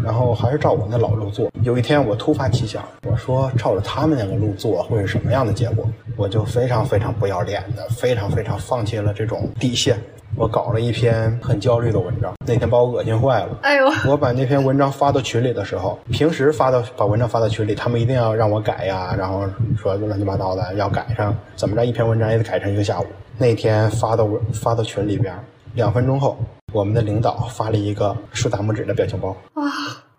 [0.02, 1.48] 然后还是照我那老路做。
[1.62, 5.88] 有一天我突发奇想，我说照着他们那个路做会是什么样的结果？
[6.16, 9.96] 我就非常非常不要脸的，非常非常放弃了这种底线。
[10.36, 13.58] 我搞了一篇很焦虑的文章，那天把我恶心坏了。
[13.62, 23.06] 哎呦，我把那篇文章发到群里的时候，平时发到把文章发到群里，他们一定要让我改呀，然后说乱七八糟的要改上，怎么着一篇文章也得改成一个下午。
[23.38, 25.32] 那天发到发到群里边，
[25.74, 26.36] 两分钟后，
[26.72, 29.30] 我们的领导发了一个竖大拇指的表情包。
[29.54, 29.62] 啊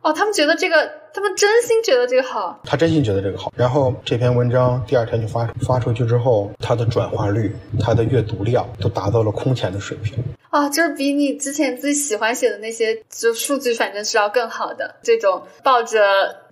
[0.06, 2.60] 哦，他们觉得这个，他们真心觉得这个好。
[2.64, 10.24] 他真心觉得这个好，然后这篇文章第二天就发发出去之后，它的转化率、它的阅读量都达到了空前的水平。
[10.52, 14.94] 啊，就是比你之前自己喜欢写的那些，就数据反正是要更好的。
[15.02, 16.00] 这种抱着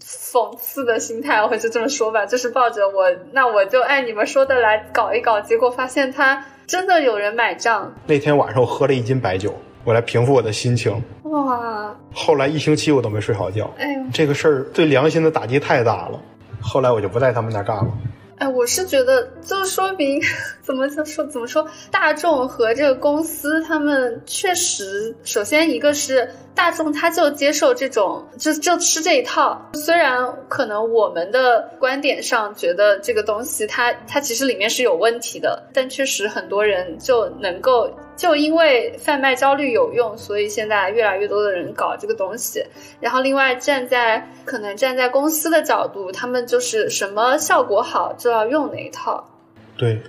[0.01, 7.93] 讽刺的心态，或者这么说吧，就是抱着我，那我就按你们说的来搞一搞，结果发现他真的有人买账。
[8.07, 10.93] 那天晚上我喝了一斤白酒，我来平复我的心情。
[11.23, 13.73] 哇，后来一星期我都没睡好觉。
[13.77, 16.21] 哎呦，这个事儿对良心的打击太大了。
[16.61, 17.91] 后来我就不在他们那儿干了。
[18.37, 20.21] 哎，我是觉得，就说明
[20.61, 29.59] 怎么说怎么说，大众和这个公司，他们确实，首先一个是大众，他就接受这种，就就吃这一套。
[29.73, 37.89] 虽然可能我们的观点上觉得这个东西它它其实里面是有问题的，但确实很多人就能够。
[38.15, 42.63] 就因为贩卖焦虑有用，所以现在越来越多的人搞这个东西。
[42.99, 49.27] 然后另外站在可能站在公司的角度，他们就是什么效果好就要用哪一套。
[49.75, 49.99] 对，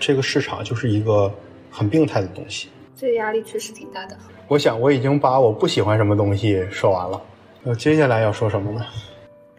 [0.00, 1.32] 这个市场就是一个
[1.70, 2.68] 很病态的东西。
[2.96, 4.16] 这个压力确实挺大的。
[4.52, 7.18] 我想我已经把我不喜欢什么东西说完了，
[7.62, 8.84] 那接下来要说什么呢？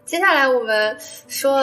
[0.04, 1.60] 接下来我们说。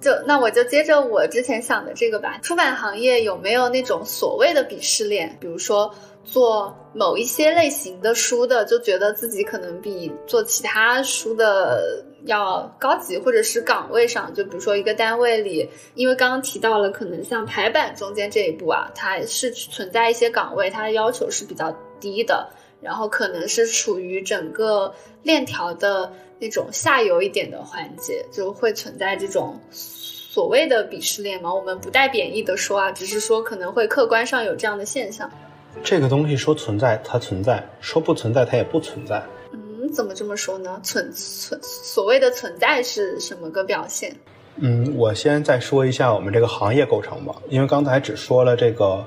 [0.00, 2.38] 就那我就接着我之前想的这个吧。
[2.42, 5.34] 出版行业有没有那种所谓的鄙视链？
[5.40, 5.90] 比如说
[6.22, 22.46] 做某一些类型的书的，就觉得自己可能比做其他书的要高级，或者是岗位上，就比如说一个单位里，因为刚刚提到了，可能像排版中间这一步啊，它是存在一些岗位，它的要求是比较低的，
[22.84, 29.58] 然后可能是处于整个链条的那种下游一点的环节，就会存在这种。
[30.34, 35.30] 所谓的鄙视链嘛，我们不带贬义的说啊，只是说可能会客观上有这样的现象。
[35.84, 39.22] 这个东西说存在它存在，说不存在它也不存在。
[39.52, 40.80] 嗯，怎么这么说呢？
[40.82, 44.12] 存存所谓的存在是什么个表现？
[44.56, 49.06] 嗯，我先再说一下我们这个行业构成吧，因为刚才只说了这个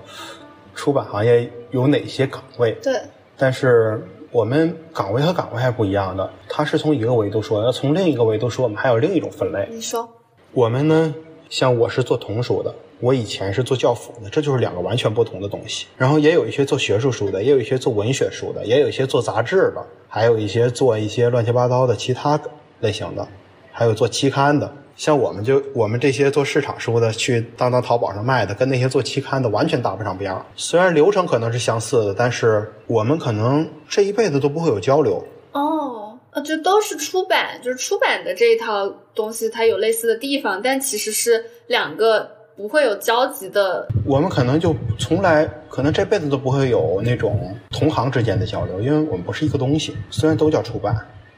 [0.76, 2.72] 出版行业有哪些岗位。
[2.82, 3.02] 对。
[3.38, 9.68] 但是我们岗位和岗位还不一样的，它是从一个维度说，要从另一个维度说，我们还有另一种分类。
[9.72, 10.10] 你说。
[10.54, 11.14] 我们呢，
[11.50, 15.86] 像我是做童书的，我以前是做教辅的，这就是两个完全不同的东西。
[15.98, 22.40] 然后也有一些做学术书的，也有一些做文学书的，也有一些做杂志的，还有一些做一些乱七八糟的其他
[22.80, 23.28] 类型的，
[23.72, 24.74] 还有做期刊的。
[24.98, 30.46] 像我们就我们这些做市场书的，去当当淘宝上卖的，跟那些做期刊的完全搭不上边儿。
[30.56, 35.24] 虽然流程可能是相似的，但是我们可能这一辈子都不会有交流。
[35.54, 36.04] 哦。
[36.46, 43.88] 就都是出版，就是出版的这一套东西，它有类似的地方，但其实是两个不会有交集的。
[44.06, 49.98] 我们可能就从来，可能这辈子都不会有那种同行之间的交流，因为我们不是一个东西。
[50.12, 50.96] 虽然都叫出版，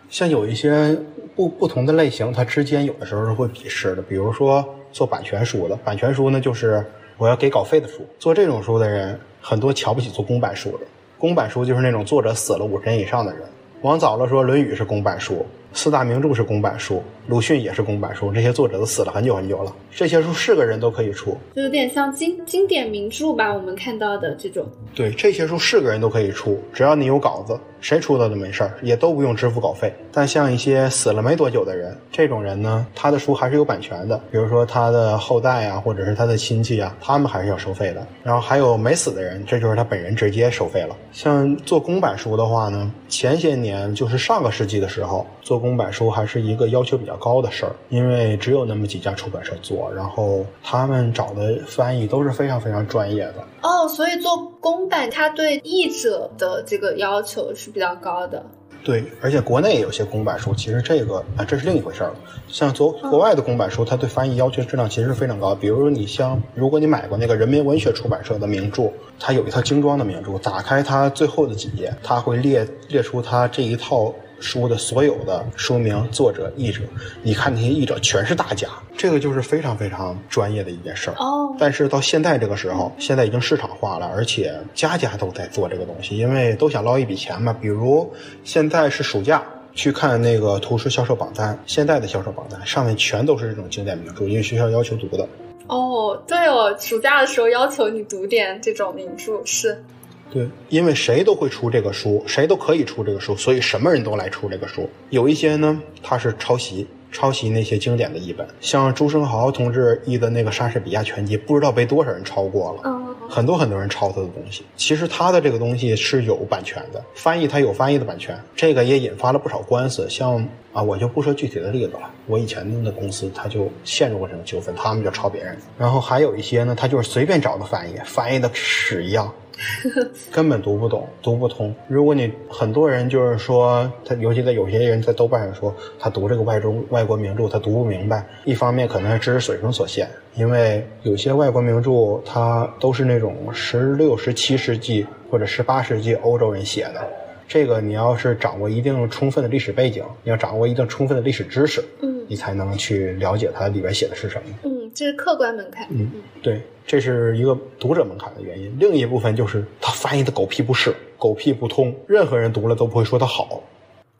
[0.09, 0.97] 像有一些
[1.35, 4.01] 不不同的类型，它之间有的时候是会鄙视的。
[4.01, 6.83] 比如说做版权书的，版权书呢就是
[7.17, 10.79] 我要给稿费的书，做这种书的人很多瞧不起做公版书的。
[11.17, 13.41] 公版书就是那种作者死了五十年以上的人。
[13.81, 18.32] 往早了说，《论语》是公版书，四大名著是公版书，鲁迅也是公版书。
[18.32, 23.53] 这些作者都死了很久很久了，这些书是个人都可以出，就有点像经经典名著吧？
[23.53, 27.60] 我们看到的这种，对，这些书是个人都可以出，只要你有稿子。
[27.82, 29.93] 谁出的都没事儿，也都不用支付稿费。
[30.12, 34.19] 但像一些死了没多久的人，这种人呢，他的书还是有版权的。
[34.29, 38.05] 比如说他的后代啊，或者是他的亲戚啊，他们还是要收费的。
[38.21, 40.97] 然后还有没死的人，这就是他本人直接收费了。
[41.13, 53.45] 像做公版书的话呢，前些年就是上个世纪的时候，做公版书还是一个要求比较高的事儿，因为只有那么几家出版社做，然后他们找的翻译都是非常非常专业的。
[53.61, 58.43] 哦，所以做公版，它对译者的这个要求是比较高的。
[58.81, 62.15] 对，而且国内也有些公版书，其实这个啊，这是另一回事儿了。
[62.47, 65.53] 像国国外的公版书，它对翻译要求质量其实是非常高。
[65.53, 74.13] 比如你像，如果你买过那个人民文学出版社的名著，它有一套精装的名著，打开它最后的几页，它会列列出它这一套。
[74.39, 76.82] 书的所有的书名、作者、译者，
[77.23, 81.13] 你看那些译者全是大家，这个就是非常非常专业的一件事儿。
[81.17, 87.56] 哦，但是到现在这个时候，现在已经市场化了，而且家家都在做这个东西，因为都想捞一笔钱嘛。
[87.60, 88.12] 比如
[88.43, 95.28] 现在是暑假，去看那个图书销售榜单，现在的销售榜单上面全都是这种经典名著，因为学校要求读的。
[95.67, 99.84] 哦，对哦，暑假的时候要求你读点这种名著是。
[100.31, 104.89] 对，因为谁都会出这个书，谁都可以出这个书，所以什么人都来出这个书。
[105.09, 112.81] 有一些呢，他是抄袭，抄袭那些经典的译本，像朱生豪同志译的那个莎士比亚全集，不知道被多少人抄过了。
[112.85, 114.63] 嗯，很多很多人抄他的东西。
[114.75, 120.07] 其实他的这个东西是有版权的，翻译他有翻译的版权，这个也引发了不少官司。
[120.07, 122.01] 像啊，我就不说具体的例子了。
[122.27, 125.57] 我以前的公司他就陷入过这种纠纷，他们就抄别人。
[125.79, 129.33] 然后还有一些呢，他就是随便找的翻译，翻译的屎一样。
[130.31, 131.73] 根本读不懂，读不通。
[131.87, 138.25] 如果你很多人就是说，他尤其在有些人在豆瓣上说，他读这个外中外国名著，他读不明白。
[138.45, 147.07] 一方面可能是知识水平所限，因为有些外国名著它都是那种十六、十七世纪或者十八世纪欧洲人写的。
[147.49, 154.55] 这个你要是掌握一定充分的历史背景，你要掌握一定充分的历史知识，嗯，你才能去了解它里边写的是什么。
[154.62, 155.88] 嗯，这是客观门槛。
[155.89, 156.12] 嗯，
[156.43, 158.71] 对，这是一个读者门槛的原因。
[158.79, 163.63] 另一部分就是他翻译的狗屁不是，狗屁不通，任何人读了都不会说他好。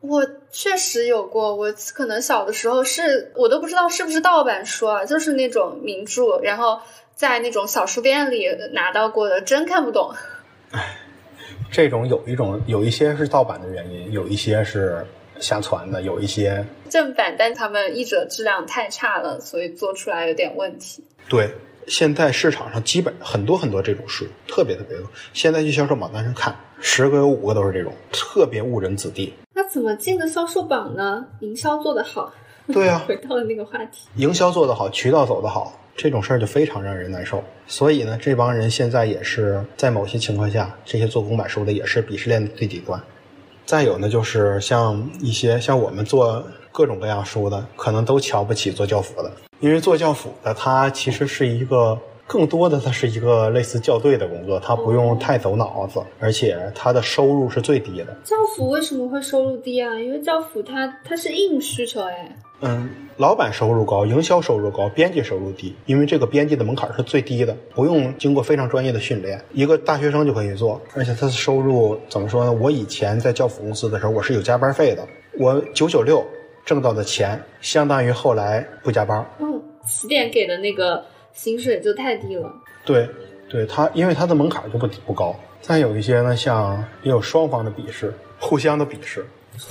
[0.02, 6.80] 我确实有过，我可能小的时候是我都不知道是不是盗版书啊，就是那种名著，然后
[7.13, 10.15] 在那种小书店里拿到过的，真看不懂。
[10.72, 10.96] 唉。
[11.72, 15.06] 这种有一种有一些是盗版的原因，有一些是
[15.40, 21.04] 瞎传的，有一些正版，但他们译者质量太差了，所以做出来有点问题。
[21.28, 21.50] 对，
[21.88, 25.06] 现在市场上基本很多很多这种书，特别特别多。
[25.34, 29.34] 现在去销售榜单上看，十个有五个都是这种，特别误人子弟。
[29.54, 31.26] 那怎么进的销售榜呢？
[31.42, 32.34] 营销做得好。
[32.74, 35.79] 对啊， 回到了那个话题，营销做得好，渠道走得好。
[36.02, 42.98] 这种事儿就非常让人难受，所以呢，这帮人现在也是在某些情况下，这些做公版书的也是鄙视链的最底端。
[43.66, 58.15] 再有呢，就是像一些像我们做各种各样书的，可能都瞧不起做教辅的，因为做教辅的他其实是一个更多的，它是一个类似校对的工作，它不用太走脑子，而且它的收入是最低的。
[58.24, 59.96] 教辅为什么会收入低啊？
[59.96, 62.38] 因为教辅它它是硬需求哎。
[62.62, 62.88] 嗯，
[63.18, 72.52] 老板收入高，营销收入高，编辑收入低，因为这个编辑的门槛是最低的，不用经过非常专业的训练，一个大学生就可以做，而且他的收入怎么说呢？
[72.52, 75.08] 我以前在教辅公司的时候，我是有加班费的，
[75.39, 76.24] 我九九六
[76.63, 79.26] 挣到的钱，相当于后来不加班。
[79.39, 81.02] 嗯，起点给的那个
[81.34, 82.52] 薪水就太低了。
[82.86, 83.08] 对，
[83.50, 85.36] 对他，因为他的门槛就不不高。
[85.62, 89.26] 再有一些呢，像也有双方的鄙视，互相的鄙视。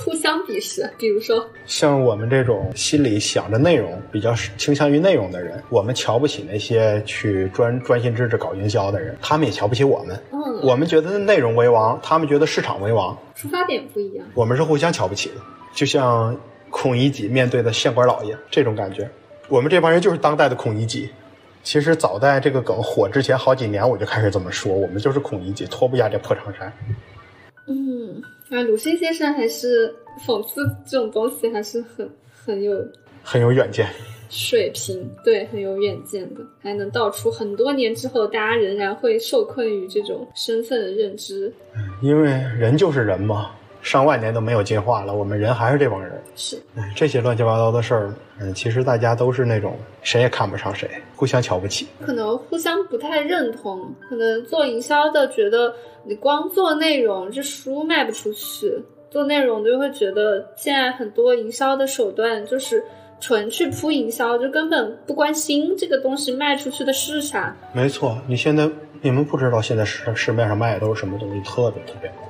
[0.05, 10.15] 互相鄙视，比如说像我们这种心里想着内容比较倾向于内容的人，我们瞧不起那些去专专心致志搞营销的人，他们也瞧不起我们。
[10.31, 14.23] 嗯，我们觉得内容为王，他们觉得市场为王，出发点不一样。
[14.35, 15.35] 我们是互相瞧不起的，
[15.73, 16.37] 就像
[16.69, 19.09] 孔乙己面对的县官老爷这种感觉。
[19.47, 21.09] 我们这帮人就是当代的孔乙己。
[21.63, 26.71] 其实早在这个梗火之前好几年，我就开始这么说，我们就是孔乙己，脱不下这破长衫。
[27.67, 28.21] 嗯。
[28.49, 29.93] 啊，鲁迅先生还是
[30.25, 32.73] 讽刺这种东西，还是很很有
[33.21, 33.87] 很有远见，
[34.27, 41.53] 水平对，很有远见的，还能道出很多年之后，大家仍然会受困于这种身份的认知。
[42.01, 46.11] 因为人就是人嘛，上万年都没有进化了，我们人还是这帮人。
[46.35, 46.61] 是，
[46.95, 55.73] 这些乱七八糟的事儿，嗯，其实大家都是那种谁也看不上谁，互相瞧不起，可能互相不太认同，可能做营销的觉得。
[56.05, 58.73] 你光做内容，这书卖不出去。
[59.11, 62.81] 做内容的就会觉得现在很多营销的手段就是
[63.19, 67.53] 纯去铺营销，就根本不关心这个东西卖出去的是啥。
[67.73, 68.67] 没错，你现在
[69.01, 72.28] 你们不知道现在市市面上卖的都是什么东西，特别特别烂。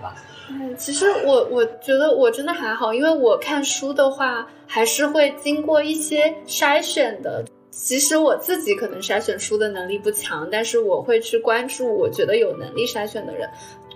[0.80, 7.44] 其实我我觉得我真的还好，因为我看书的话还是会经过一些筛选的。
[7.70, 13.48] 其实我自己可能筛选书的能力不强，但是我会去关注我觉得有能力筛选的人。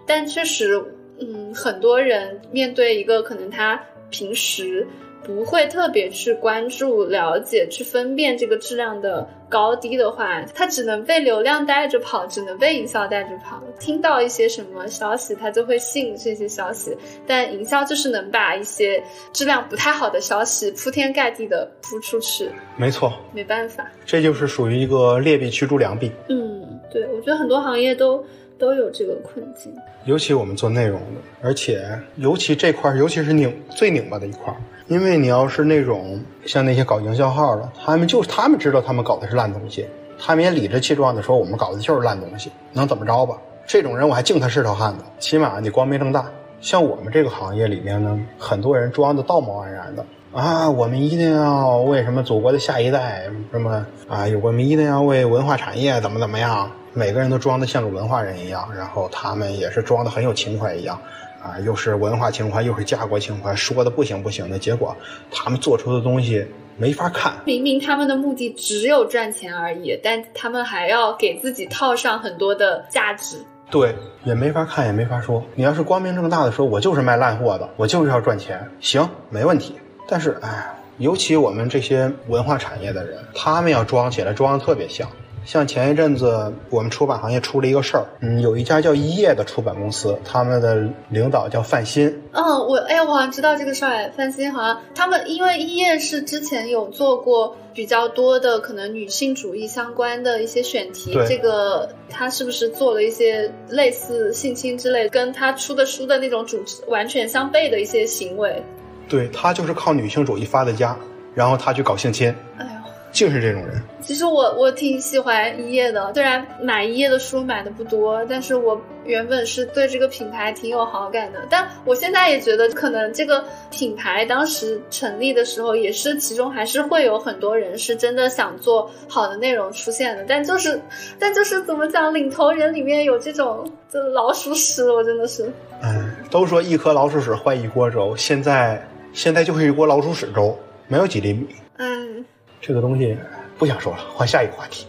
[0.06, 0.82] 但确实，
[1.20, 4.86] 嗯，很多人面对一个可能他平时
[5.24, 13.62] 不会特别去关注、了解、去分辨这个质量的高低的话，它只能被流量带着跑，只能被营销带着跑。
[13.80, 16.98] 听到一些什么消息，他就会信这些消息。
[17.28, 22.50] 但营销就是能把一些质量不太好的消息铺天盖地的铺出去。
[22.76, 26.12] 没错，没办法，这就是属于一个劣币驱逐良币。
[26.30, 28.26] 嗯，对，我觉得很多行业都
[28.58, 29.72] 都有这个困境。
[30.06, 34.52] 尤其我们做内容的，而且尤其这块，尤其是拧最拧巴的一块，
[34.94, 39.88] 因为你要是那种像那些搞营销号的，他们就他们知道他们搞的是烂东西，
[40.20, 43.36] 他们也理直气壮的说我们搞的就是烂东西，能怎么着吧？
[43.66, 46.26] 这种人我还敬他是条汉子，起码你光明正大。
[46.62, 56.70] 像我们这个行业里面呢，很多人装的道貌岸然的啊，我们一定要为什么祖国的下一代什么啊，有我们一定要为文化产业怎么怎么样。
[56.96, 60.96] 每个人都装的像个文化人一样，然后他们也是装的很有情怀一样，
[61.44, 64.96] 啊，又是文化情怀，又是家国情怀，说的不行不行的，结果
[65.30, 66.46] 他们做出的东西
[66.78, 67.34] 没法看。
[67.44, 73.38] 明明他们的目的只有赚钱而已，但他们还要给自己套上很多的价值。
[73.70, 75.44] 对，也没法看，也没法说。
[75.56, 79.76] 你要是光明正大的说，我就是卖烂货的，我就是要赚钱，行，没问题。
[80.08, 85.10] 但是，哎，尤其我们这些文化产业的人，他们要装起来，装的特别像。
[85.46, 92.14] 像前一阵子我们出版行业出了一个事儿，嗯，有一家叫一叶的出版公司，他们的领导叫范鑫。
[92.32, 94.12] 嗯，我哎，我好像知道这个事儿。
[94.16, 108.64] 范鑫好像他们因为一叶是之前有做过比较多的可能女性主义相关的一些选题，这个他是不是做了一些类似性侵之类，跟他出的书的那种主完全相悖的一些行为？
[109.10, 110.98] 对他就是靠女性主义发的家，
[111.36, 112.34] 然后他去搞性侵。
[112.58, 112.73] 哎呦。
[113.14, 113.82] 就是这种人。
[114.02, 121.40] 其实我我挺喜欢一叶的，虽然买一叶的书买的不多，但是我原本是对这个品牌挺有好感的。
[121.50, 130.26] 但我现在也觉得，可能这个品牌当时成立的时候，也是其中还是会有很多人是真的想做好的内容出现的。
[130.28, 130.82] 但就是，
[131.18, 135.50] 但就是怎么讲，领头人里面有这种就老鼠屎，我真的是。
[135.82, 140.58] 嗯，都说一颗老鼠屎坏一锅粥，现在现在就是一锅老鼠屎粥，
[140.90, 141.48] 没有几厘米。
[141.78, 142.26] 嗯。
[142.66, 143.16] 这个东西
[143.58, 144.88] 不想说了，换下一个话题。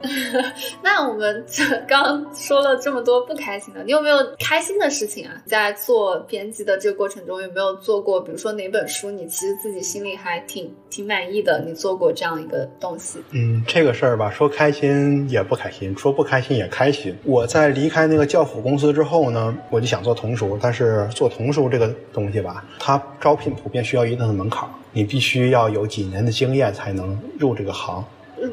[0.82, 5.32] 那我们这刚说了这么多不开心的，你有没有开心的事情啊？
[5.44, 8.18] 在做编辑的这个过程中，有没有做过？
[8.20, 11.62] 比如说哪本书，你其实自己心里还挺挺满意的？
[11.66, 13.18] 你做过这样一个东西？
[13.32, 17.14] 嗯，这个事儿吧，说开心也不开心，说不开心也开心。
[17.24, 28.04] 我在离开那个教辅公司之后呢，我就想做童书，但是做童书这个东西吧，它招聘普遍需要一定的门槛，你必须要有几年的经验才能入这个行。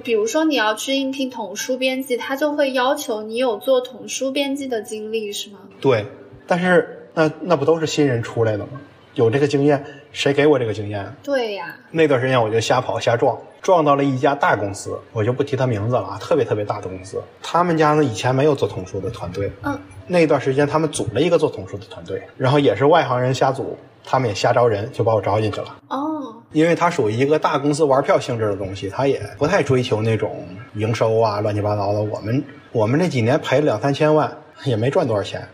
[0.04, 5.60] 比如说你要去应聘统书编辑，他就会要求你有做统书编辑的经历，是吗？
[5.80, 6.06] 对，
[6.46, 8.82] 但是那那不都是新人出来的吗？
[9.14, 11.16] 有这个经验，谁给我这个经验？
[11.24, 11.74] 对呀。
[11.90, 17.24] 那段时间我就瞎跑瞎撞，撞到了一家大公司，我就不提他名字了啊，特别特别大的公司。
[17.42, 23.78] 他们家呢以前没有做统书的团队，嗯，那段时间他们组了一个做统书的团队，然后也是外行人瞎组。
[24.10, 25.76] 他们也瞎招人，就把我招进去了。
[25.90, 26.17] 哦，
[26.58, 30.44] 因为它属于一个大公司玩票性质的东西，它也不太追求那种
[30.74, 32.02] 营收啊，乱七八糟的。
[32.02, 34.36] 我们我们这几年赔了两三千万，
[34.66, 35.48] 也没赚多少钱。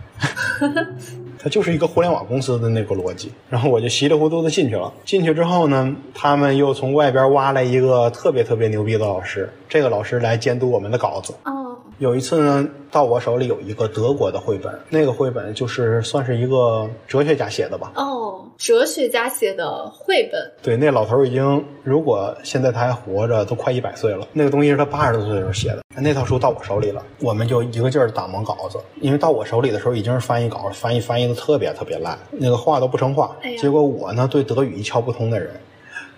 [1.37, 3.33] 它就是一个互联网公司的那个逻辑。
[3.49, 4.93] 然后我就稀里糊涂的进去了。
[5.03, 11.33] 进去之后呢，他们又从外边挖来一个特别特别牛逼的老师，这个老师来监督我们的稿子。
[11.43, 11.62] 哦。
[11.99, 17.91] 有一次呢，到我手里有一个德国的绘本，那个绘本就是算是一个哲学家写的吧。
[17.95, 20.51] 哦，哲学家写的绘本。
[20.61, 24.27] 对，那老头已经，如果现在他还活着，都快一百岁了。
[24.33, 25.83] 那个东西是他八十多岁时候写的。
[25.95, 28.79] 那套书到我手里了，我们就一个劲儿打磨稿子。
[28.99, 33.35] 因为到我手里的时候已经是翻译稿，翻译翻译的特别特别烂，那个话都不成话。
[33.59, 35.51] 结果我呢，对德语一窍不通的人。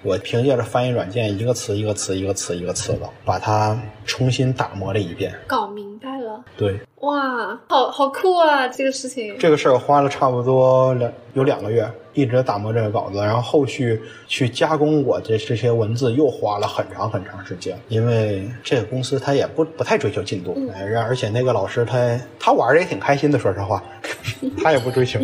[0.05, 3.75] 我凭借着翻译软件，一个词一个词一个词一个词的，把它
[4.05, 6.43] 重新打磨了一遍，搞明白了。
[6.55, 8.67] 对，哇，好好酷啊！
[8.67, 23.83] 这个事情，这个事儿花了差不多两有两个月，一直打磨这个稿子，然后后续去加工我这这些文字又花了很长很长时间，因为这个公司他也不不太追求进度，哎，而且那个老师他他玩的也挺开心的，说实话，
[24.61, 25.19] 他也不追求，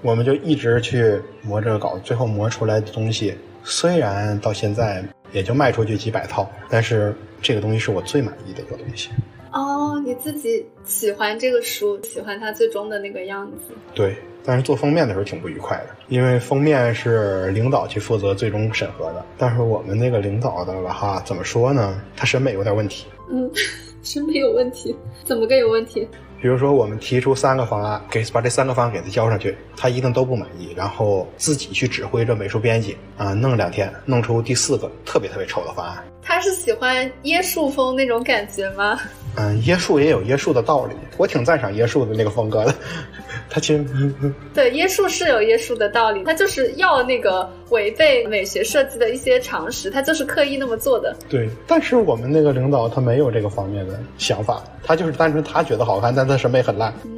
[0.00, 3.34] 我们就一直去磨这个稿子，最后磨出来的东西。
[3.64, 5.02] 虽然到现在
[5.32, 9.10] 也就卖出去几百套，但是这个东西是我最满意的一个东西。
[9.52, 13.74] 哦，你自己喜欢这个书，喜欢它最终的那个样子。
[13.94, 19.24] 对，但是做封面的时候挺不愉快的，因为封面是领导去负责最终审核的。
[19.36, 22.00] 但是我们那个领导的吧，哈，怎么说呢？
[22.16, 23.06] 他审美有点问题。
[23.30, 23.50] 嗯，
[24.02, 24.96] 审美有问题？
[25.22, 26.08] 怎么个有问题？
[26.42, 36.02] 比如说我们提出三个方案，给把这三个方案给他交上去，他一定都不满意，然后自己去指挥着美术编辑啊，弄两天弄出第四个特别特别丑的方案。
[36.22, 38.98] 他是喜欢椰树风那种感觉吗？
[39.34, 42.74] 嗯，椰树也有椰树的道理，我挺赞赏椰树的那个风格的。
[43.48, 43.84] 他其实，
[44.22, 51.16] 嗯对椰树是有椰树的道理，他就是要那个违背美学设计的一些常识，他就是刻意那么做的。
[51.28, 56.92] 对，但是我们那个领导他没有这个方面的想法，他就是单纯他觉得好看，但他审美很烂。
[57.04, 57.10] 嗯，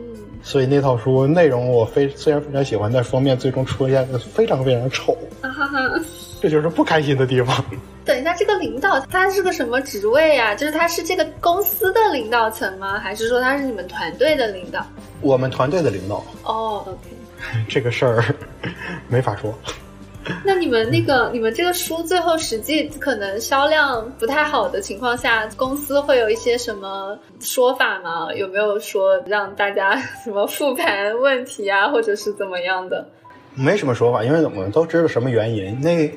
[0.42, 5.16] 所以那套书内容我非虽然非常喜欢，但封面最终出现的非常非常丑。
[5.40, 6.00] 啊哈哈。
[6.40, 7.64] 这就是不开心的地方。
[8.04, 10.54] 等一下，这个领导他是个什么职位呀？
[10.54, 12.98] 就是他是这个公司的领导层吗？
[12.98, 14.84] 还是说他是你们团队的领导？
[15.20, 16.24] 我们团队的领导。
[16.44, 17.16] 哦，OK。
[17.68, 18.24] 这个事儿
[19.08, 19.52] 没法说。
[20.42, 28.32] 那你们那个，你们这个书最后实际可能销量不太好的情况下，公司会有一些什么说法吗？
[28.34, 29.94] 有没有说让大家
[30.24, 33.06] 什么复盘问题啊，或者是怎么样的？
[33.54, 35.78] 没什么说法，因为我们都知道什么原因。
[35.80, 36.10] 那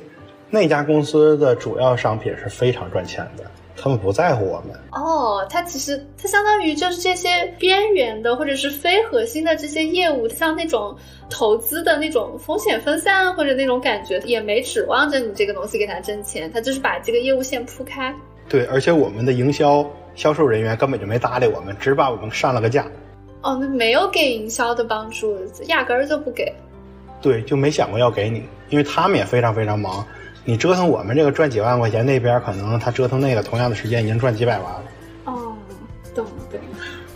[0.49, 3.43] 那家公司的主要商品是非常赚钱的，
[3.75, 4.75] 他们不在乎我们。
[4.91, 10.95] 哦，它其实它相当于就是这些边缘的或者是非核心的这些业务，像那种
[11.29, 18.13] 投资的那种风险分散或者那种感觉，也没指望着你这个东西给他挣钱，他就是把这个业务线铺开。
[18.47, 19.85] 对，而且我们的营销
[20.15, 22.85] 销售人员根本就没搭理我们，只把我们上了个架。
[23.41, 25.37] 哦，那没有给营销的帮助，
[25.67, 26.51] 压根儿就不给。
[27.21, 30.05] 对，就没想过要给你，因为他们也非常非常忙。
[30.47, 34.83] 你折腾我们这个赚几万块钱，那边可能他折腾那个同样的时间已经赚几百万了。
[35.25, 35.53] 哦，
[36.15, 36.57] 懂懂。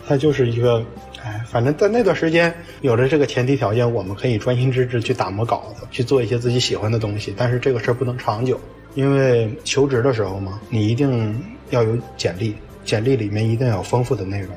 [0.06, 0.84] 他就是一个，
[1.24, 2.52] 哎，反正在那段时间
[2.82, 7.32] 有了这个前提条件，我们可以专心致志去打磨稿子，去做一些自己喜欢的东西。
[7.34, 8.60] 但是这个事儿不能长久，
[8.94, 12.54] 因为求职的时候嘛，你一定要有简历，
[12.84, 14.54] 简历里面一定要有丰富的内容。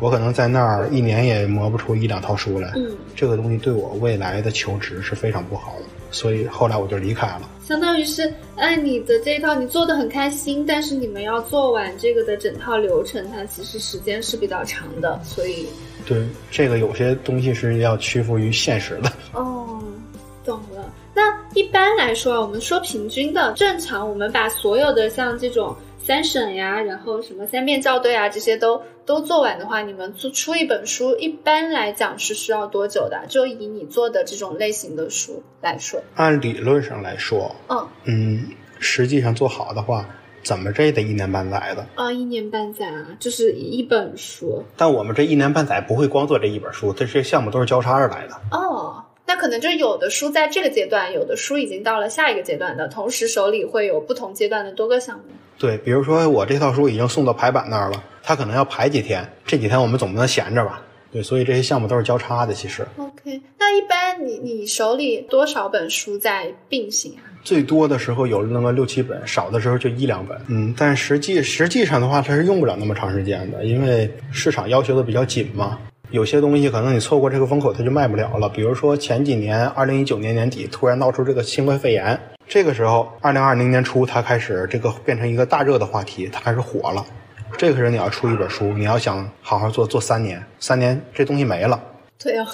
[0.00, 7.50] 我可能在那儿一年也磨不出一两套书来，嗯，这个东西对我未来的求职是非常不好的，所以后来我就离开了。
[7.66, 15.66] 相当于是按你的这一套，你做的很开心，但是你们要做完这个的整套流程，它其实时间是比较长的，所以
[16.06, 19.12] 对这个有些东西是要屈服于现实的。
[19.32, 19.82] 哦，
[20.44, 20.92] 懂了。
[21.14, 21.22] 那
[21.54, 25.74] 一般来说，我们说平均的正常，我们把所有的像这种。
[26.04, 33.24] 三审呀，然后什么三遍校对啊，这些都都做完的话，你们出出一本书，一般来讲是需要多久的？
[33.28, 38.48] 就以你做的这种类型的书来说，按理论上来说，嗯嗯，
[38.80, 40.04] 实际上做好的话，
[40.42, 41.86] 怎么着也得一年半载的。
[41.94, 44.64] 啊，一年半载啊，就是一本书。
[44.76, 48.34] 但我们这一年半载不会光做这一本书，这些项目都是交叉着来的。
[48.50, 49.04] 哦。
[49.24, 55.24] 那可能就有的书在这个阶段，有的书已经到了下一个阶段的，同时手里会有不同阶段的多个项目。
[55.62, 60.82] 对，比如说我这套书已经送到排版那儿了，他可能要排几天，这几天我们总不能闲着吧？
[61.12, 62.52] 对，所以这些项目都是交叉的。
[62.52, 67.22] 其实，OK，那一般你你手里多少本书在并行啊？
[67.44, 70.36] 最多的时候有那么六七本，少的时候就一两本。
[70.48, 75.78] 嗯，但实际实际上的话，它是用不了那么长时间的，因为市场要求的比较紧嘛。
[76.10, 78.48] 有些东西可能你错过这个风口，它就卖不了了。
[78.48, 82.18] 比如说前几年，二零一九年年底突然闹出这个新冠肺炎，
[82.48, 87.04] 这个时候二零二零年初它开始这个变成一个大热的话题，它开始火了。
[87.56, 91.82] 这个时候你要出一本书，你要想好好做，做三年，三年这东西没了。
[92.18, 92.46] 对啊。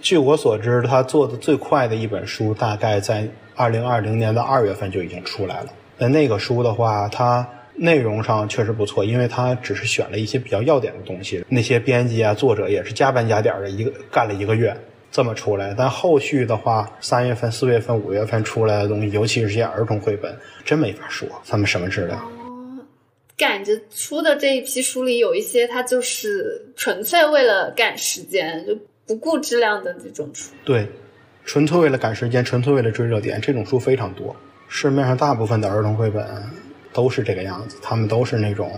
[0.00, 5.66] 据我所知，他做的最快的一本书，大概在二零二零年的二月份就已经出来了。
[5.96, 7.46] 那那个书的话，它。
[7.80, 11.44] 内容上确实不错，因为它只是选了一些比较要点的东西。
[11.48, 14.76] 那些编辑啊、作者也是加班加点的，一个干了一个月，
[15.10, 15.74] 这么出来。
[15.76, 22.20] 但后续的话，三月份、四月份、五月份出来的东西，尤其是些儿童绘本，真没法说他们什么质量。
[22.20, 22.78] 哦，
[23.36, 30.52] 赶着出的这一批书里，有一些它就是纯粹为了赶时间，就不顾质量的这种书。
[30.64, 30.88] 对，
[31.44, 34.34] 纯粹为了赶时间，纯粹为了追热点，这种书非常多。
[34.68, 36.24] 市面上大部分的儿童绘本。
[36.90, 38.72] 都是这个样子，他们都是那种，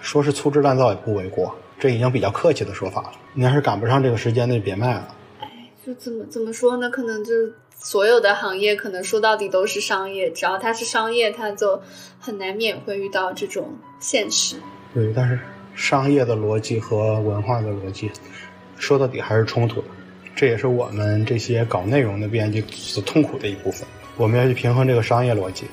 [0.00, 3.12] 说是粗制滥造也不为过，这已经比较客气的说法了。
[3.32, 5.08] 你要是赶不上这个时间，那就别卖了。
[5.86, 6.90] 就怎么怎么说呢？
[6.90, 7.32] 可能就
[7.70, 11.80] 所有的行业，可能说到底都是商业，只要它是商业，它就
[12.18, 14.56] 很难免会遇到这种现实。
[14.92, 15.38] 对，但是
[15.76, 18.10] 商业的逻辑和文化的逻辑，
[18.76, 19.86] 说到底还是冲突的。
[20.34, 23.86] 这也是我们这些搞内容的编辑所痛苦的一部分。
[24.16, 25.66] 我们要去平衡这个商业逻辑。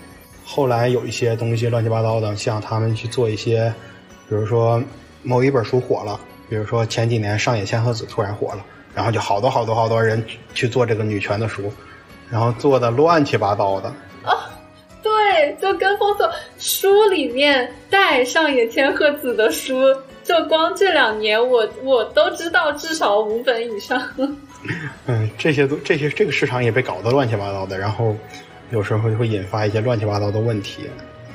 [0.45, 3.73] 后来有一些东西乱七八糟的，像他们去做一些，
[4.29, 4.79] 比如说
[5.23, 8.63] 某一本书火了，比如说前几年上野千鹤子突然火了，
[8.95, 10.23] 然后就好多好多好多人
[10.53, 11.71] 去做这个女权的书，
[12.29, 13.89] 然后做的乱七八糟的。
[14.23, 14.49] 啊，
[15.01, 16.31] 对，就就跟风做。
[16.59, 19.75] 书里面带上野千鹤子的书，
[20.23, 24.01] 就光这两年我我都知道至少五本以上。
[25.07, 28.15] 嗯，这些都这些这个市场也被搞得乱七八糟的，然后
[28.71, 30.83] 有时候就会引发一些乱七八糟的问题，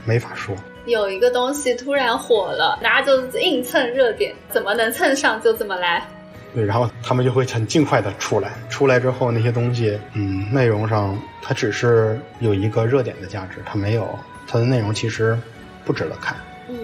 [0.04, 0.54] 没法说。
[0.86, 6.06] 有一个东西突然火了，大家就硬蹭热点，怎么能蹭上就怎么来。
[6.54, 15.38] 对，然后他们就会很尽快的出来，出来之后那些东西，嗯，内容上它只是有一个热点的价值，它没有它的内容其实
[15.84, 16.36] 不值得看。
[16.68, 16.76] 嗯，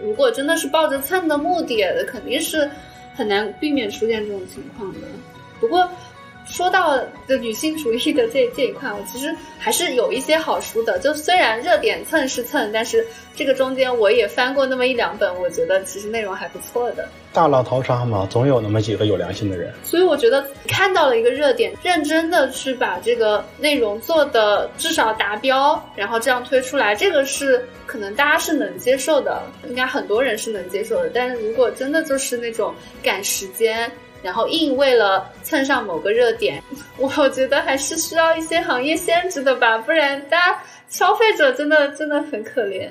[0.00, 2.70] 如果真的是抱着蹭的目的，肯定是
[3.14, 5.00] 很难避免出现这种情况的。
[5.60, 5.88] 不过。
[6.48, 6.96] 说到
[7.26, 10.98] 的女性主义的这这一块，我其实还是有一些好书的。
[10.98, 17.08] 就虽然热点蹭是蹭，但是这个中间我也翻过那么一两本，我觉得其实内容还不错的。
[17.32, 19.72] 大浪淘沙嘛，总有那么几个有良心的人。
[19.84, 31.10] 所以我觉得看到了一个热点，认真的去把这个内容做的至少达标，然后这样推出来，这个是可能大家是能接受的，应该很多人是能接受的。
[31.12, 33.90] 但是如果真的就是那种赶时间。
[34.22, 36.62] 然后硬为了蹭上某个热点，
[36.98, 40.58] 我觉得还是需要一些行业限制的吧，不然大家
[40.88, 42.88] 消费者真的真的很可怜。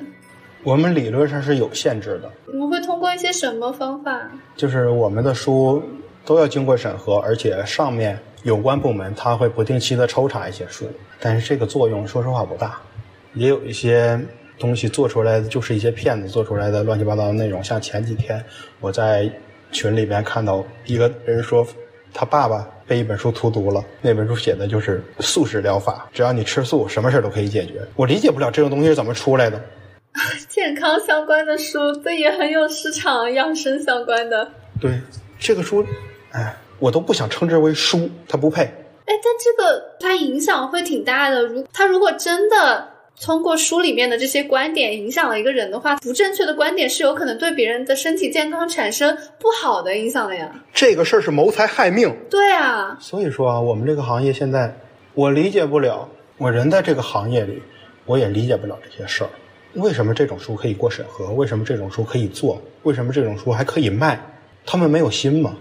[0.63, 2.31] 我们理论上是有限制的。
[2.47, 4.29] 你们会通过一些什么方法？
[4.55, 5.83] 就是我们的书
[6.25, 12.79] 都要经过审核，而且上面有关部门他会不定期的抽查一些书，但是这个作用说实话不大。
[13.33, 14.19] 也有一些
[14.57, 18.43] 东西做出来的就是一些骗子做出来的乱七八糟的内容，像前几天
[18.79, 19.29] 我在。
[19.71, 21.65] 群里边看到一个人说，
[22.13, 27.81] 他爸爸被一本书荼毒了，那本书写的就是素食疗法，只要你吃素，什么事都可以解决。
[27.95, 29.61] 我理解不了这种东西是怎么出来的。
[30.49, 34.49] 健康相关的书，这也很有市场，养生相关的。
[34.79, 34.99] 对，
[35.39, 35.85] 这个书，
[36.31, 38.63] 哎，我都不想称之为书，它不配。
[38.63, 41.43] 哎，但这个它影响会挺大的。
[41.43, 42.96] 如它如果真的。
[43.19, 50.53] 通过书里面的这些观点影响了一个人的话，不正确的观点是有可能对别人的身体健康产生不好的影响的呀。
[50.71, 52.15] 这个事儿是谋财害命。
[52.29, 52.95] 对啊。
[53.01, 54.77] 所以说啊，我们这个行业现在，
[55.15, 56.07] 我理解不了。
[56.37, 57.59] 我人在这个行业里，
[58.05, 59.29] 我也理解不了这些事儿。
[59.73, 61.31] 为什么这种书可以过审核？
[61.33, 62.61] 为什么这种书可以做？
[62.83, 64.19] 为什么这种书还可以卖？
[64.63, 65.55] 他们没有心吗？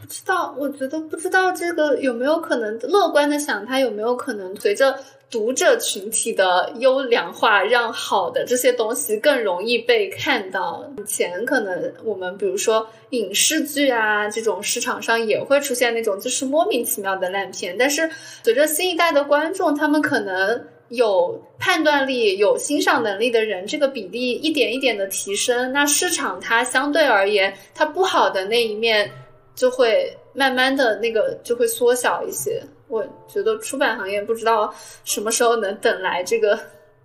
[0.00, 4.96] 不知道，我觉得不知道这个有没有可能乐观的想，它有没有可能随着。
[5.30, 10.84] 读者群体的优良化，让好的这些东西更容易被看到。
[10.98, 17.76] 以前可能我们比如说影视剧啊，这种市场上也会出现那种就是莫名其妙的烂片。
[17.78, 18.10] 但是
[18.42, 29.08] 随着新一代的观众，他们可能有判断力、有欣赏能力的人，这个比例一点一点的提升，那市场它相对而言，它不好的那一面
[29.54, 32.60] 就会慢慢的那个就会缩小一些。
[32.90, 34.74] 我觉得出版行业不知道
[35.04, 36.58] 什么时候能等来这个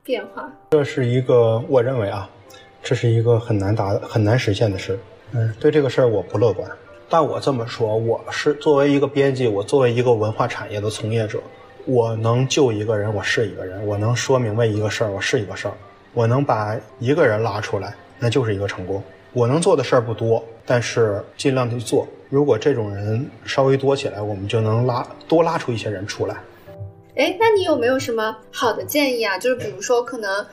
[0.04, 0.52] 变化。
[0.72, 2.28] 这是一个，我认为啊，
[2.82, 4.98] 这是一个很难达、很难实现的事。
[5.32, 6.68] 嗯，对这个事儿我不乐观。
[7.08, 11.40] 但我这么说，我是作为一个编辑，我作为一个文化产业的从业者，
[11.86, 15.74] 我能救一个人，我是一个人；我能说明白一个事儿，我是一个事儿；
[16.16, 19.04] 我能把一个人拉出来，那就是一个成功。
[19.34, 22.08] 我能做的事儿不多，但是尽量去做。
[22.30, 26.36] 如果这种人稍微多起来，我们就能拉多拉出一些人出来。
[27.16, 29.38] 哎，那你有没有什么好的建议啊？
[29.38, 30.46] 就是比如说，可能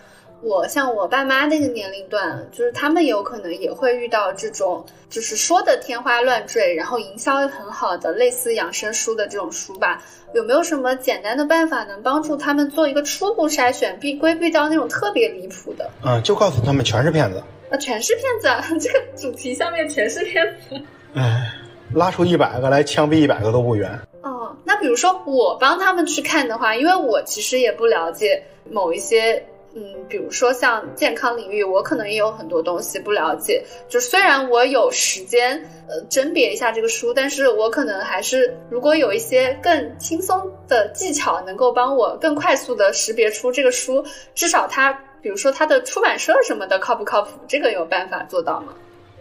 [0.42, 10.02] 我像我爸妈那个年龄段，就是他们有可能也会遇到这种，就是说的天花乱坠，然后营销又很好的类似养生书的这种书吧？
[10.34, 15.90] 有没有什么简单的办法能帮助他们做一个初步筛选，避规避掉那种特别离谱的？
[16.04, 17.42] 嗯，就告诉他们全是骗子。
[17.70, 18.78] 啊，全是骗子！
[18.78, 20.80] 这 个主题下面全是骗子。
[21.14, 21.52] 哎，
[21.94, 23.90] 拉出一百个来枪毙一百个都不冤。
[24.22, 29.42] 哦，那比如说我帮他们去看的话，因为我其实也不了解某一些，
[29.74, 33.62] 嗯，比如说像健康领域，我可能也有很多东西不了解。
[33.88, 35.56] 就虽然我有时间，
[35.88, 44.98] 呃，甄别一下这个书，但是我可能还是如果有一些更轻松的技巧，能够帮我更快速的识别出这个书，至少它。
[45.22, 47.28] 比如说它的出版社什么的靠不靠谱？
[47.46, 48.74] 这个有办法做到吗？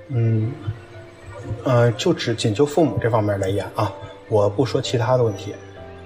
[0.07, 0.51] 嗯，
[1.63, 3.91] 呃，就只仅就父母这方面来言啊，
[4.29, 5.53] 我不说其他的问题。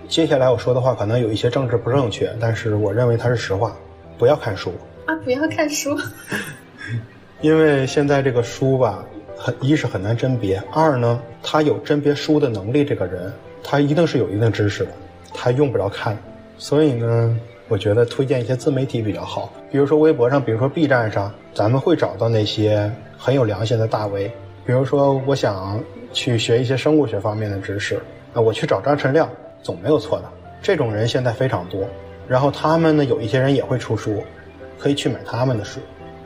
[0.07, 3.75] 接下来我说的话可能有一些政治不正确，但是我认为它是实话。
[4.17, 4.71] 不要看书
[5.07, 5.15] 啊！
[5.25, 5.97] 不要看书，
[7.41, 9.03] 因为现在这个书吧，
[9.37, 13.33] 很一是很难甄别，二呢，他有甄别书的能力，这个人
[13.63, 14.91] 他一定是有一定知识的，
[15.33, 16.17] 他用不着看，
[16.57, 17.39] 所以呢。
[17.67, 24.31] 我觉得推荐一些自媒体比较好，比如说微博上，比如说 B 站上，咱们会找到那些很有良心的大 V。
[24.65, 25.79] 比如说，我想
[26.11, 28.01] 去学一些生物学方面的知识，
[28.33, 29.29] 啊，我去找张晨亮
[29.61, 30.25] 总没有错的。
[30.61, 31.87] 这种人现在非常多，
[32.27, 34.23] 然后他们呢，有一些人也会出书，
[34.79, 35.79] 可以去买他们的书。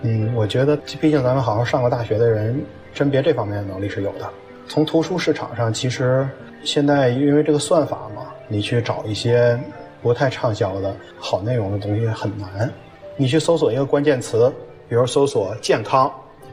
[0.04, 2.64] 嗯，我觉得毕竟咱们好好上过大学的人，
[2.94, 4.30] 甄别这方面的能力是有的。
[4.70, 6.26] 从图书市场上，其实
[6.64, 9.60] 现在因为这个算法嘛，你去找一些
[10.02, 12.72] 不太畅销的好内容的东西很难。
[13.18, 14.50] 你去搜索一个关键词，
[14.88, 16.10] 比如搜索健康，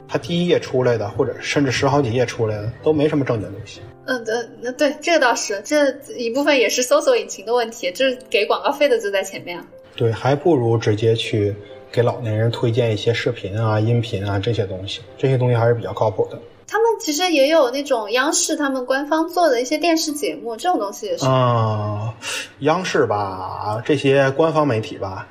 [0.09, 3.81] 它第一页出来的，或者甚至十好几页出来的，都没什么正经东西。
[4.07, 9.61] 嗯，对，那对这个倒是，这一部分也是搜索引擎的问题，就是给广告费的就在前面。
[9.97, 11.55] 对，还不如直接去
[11.91, 16.39] 给老年人推荐一些视频啊、音频啊这些东西，这些东西还是比较靠谱的。
[16.69, 21.25] 他们其实也有那种央视他们官方做的一些电视节目，这种东西也是。
[21.25, 22.13] 啊、
[22.61, 25.29] 央视吧，这些官方媒体吧，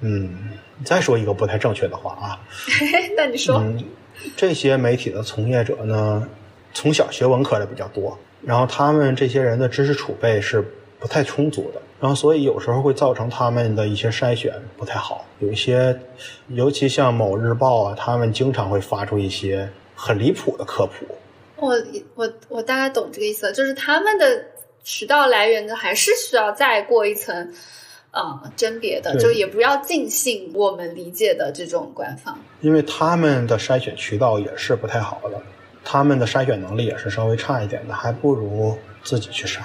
[0.00, 0.50] 嗯，
[0.84, 2.40] 再说一个不太正确的话啊，
[3.16, 3.82] 那你说，嗯，
[4.36, 6.28] 这些媒体的从业者呢，
[6.72, 10.64] 从小学文科的比较多，然后他们这些人的知识储备是
[10.98, 15.26] 不太充足的，然后所以有时候会造成他们的一些筛选不太好。
[15.40, 15.98] 有一些，
[16.48, 21.06] 尤其像某日报啊，他们经常会发出一些很离谱的科普。
[21.56, 21.74] 我
[22.14, 24.44] 我我大概懂这个意思，就是他们的
[24.82, 27.52] 渠道来源呢，还是需要再过一层。
[28.14, 32.38] 呃，甄别的就也不要尽信我们理解的这种官方。
[32.60, 35.42] 因为他们的筛选渠道也是不太好的，
[35.82, 39.60] 他们的筛选能力也是稍微差一点的，还不如自己去筛。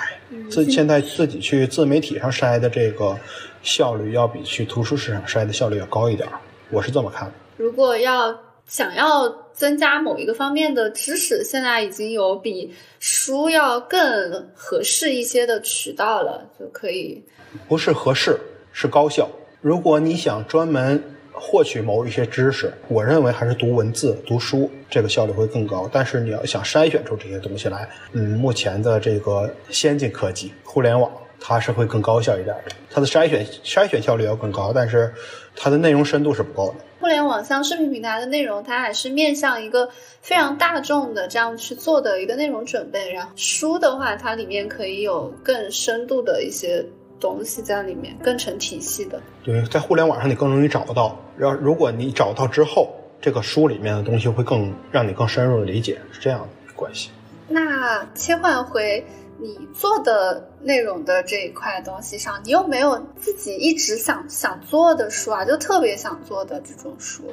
[0.49, 3.15] 自现在自己去自媒体上筛的这个
[3.61, 6.39] 效率，要比去图书市场筛的效率要高一点儿，
[6.71, 7.33] 我是这么看的。
[7.57, 8.35] 如果要
[8.65, 17.23] 想要增加某一个方面的知识，现在已经有比书要更合适一些的渠道了，就可以。
[17.67, 18.39] 不是合适，
[18.71, 19.29] 是高效。
[19.61, 25.89] 如果你想专门获取某一些知识，我认为还是读文字、读书，这个效率会更高。
[25.91, 32.71] 但是你要想筛选出这些东西来，嗯，目前的这个先进科技、互联网，它是会更高效一点的。
[32.91, 35.13] 它的筛选筛选效率要更高，但是
[35.55, 36.85] 它的内容深度是不够的。
[36.99, 39.89] 互联网像视频平台的内容，它还是面向一个
[40.21, 43.13] 非常大众的这样去做的一个内容准备。
[43.13, 46.85] 然后书的话，它里面可以有更深度的一些
[47.19, 49.21] 东西在里面，更成体系的。
[49.43, 51.17] 对，在互联网上你更容易找到。
[51.37, 57.09] 然后如果你找到之后，这个书里面的东西会更让你更深入的理解，是这样的关系。
[57.47, 59.03] 那切换回
[59.37, 65.43] 你做的内容的这一块东西上，你有没有自己一直想想做的书啊？
[65.43, 67.23] 就特别想做的这种书？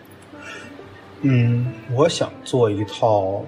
[1.22, 3.44] 嗯，我想做一套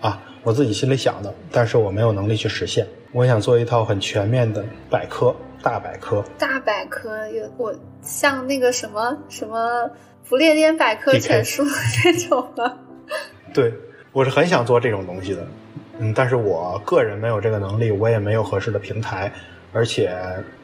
[0.00, 2.86] 啊，我自己心里想的，但是我没有能力去实现。
[3.12, 6.24] 我想做一套很全面的百科，大百科。
[6.38, 9.90] 大百科有我像那个什么什么
[10.28, 11.64] 不列颠百科全书
[12.02, 12.78] 这种的？
[13.52, 13.72] 对，
[14.12, 15.46] 我是很想做这种东西的，
[15.98, 19.32] 嗯，但是我个人没有这个能力，我也没有合适的平台，
[19.72, 20.16] 而且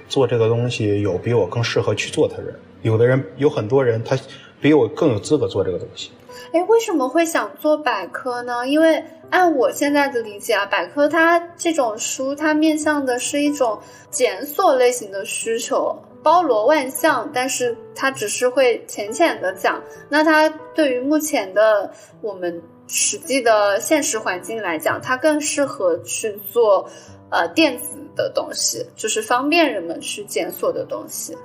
[0.09, 2.55] 做这个东西有比我更适合去做的人。
[2.83, 4.17] 有的人有很多人，他
[4.61, 6.11] 比我更有资格做这个东西。
[6.53, 8.67] 哎，为什么会想做百科呢？
[8.67, 13.79] 因为按我现在的理解啊，百科它这种书，它面向的是一种
[14.11, 19.83] 检索类型的需求，包罗万象，但是它只是会浅浅的讲。
[20.09, 26.87] 那它对于目前的我们实际的现实环境来讲，它更适合去做
[27.31, 31.37] 呃电子的东西，就是方便人们去检索的东西。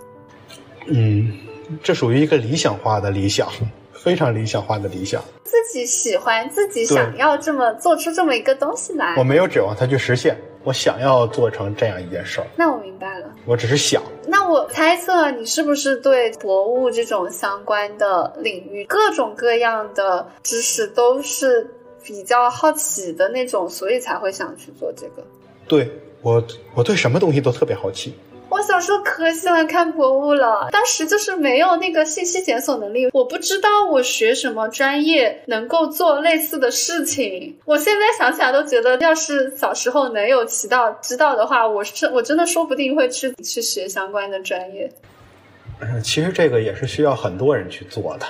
[0.89, 1.31] 嗯，
[1.83, 3.47] 这属于一个理想化的理想，
[3.93, 5.23] 非常理想化的理想。
[5.43, 9.23] 自己喜欢，自己想要这么做出这么一个东西来我。
[9.23, 13.33] 没有指望它去实现，我想要做成这样一件事儿，那我明白了。
[13.45, 14.01] 我只是想。
[14.27, 21.69] 那我猜测你是不是对博物这种相关的领域，各种各样的知识都是
[22.03, 25.25] 比较好奇的那种，所以才会想去做这个？
[25.67, 25.89] 对
[26.21, 28.13] 我，我对什么东西都特别好奇。
[28.49, 37.57] 我小时候可喜欢看博物了，当时就是没有那个信息检索能力，我不知道我学什么专业能够做类似的事情。
[37.65, 44.89] 我现在想起来都觉得，要是小时候能有渠道知道的话，我是我真的说不定会去去学相关的专业。
[45.79, 48.25] 嗯，其实这个也是需要很多人去做的，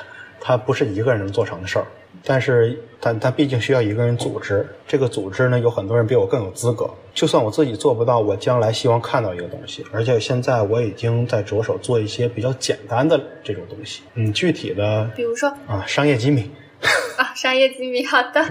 [0.47, 1.85] 它不是一个人能做成的事儿。
[2.23, 6.89] 但是，但但毕竟需要一个人组织，这个组织呢，有很多人比我更有资格。
[7.13, 14.03] 就算我自己做不到，我将来希望看到一个东西，而且现在我已经在着手做一些比较简单的这种东西。
[14.13, 16.49] 嗯，具体的比如说啊，商业机密。
[17.17, 18.45] 啊，商业机密，好的，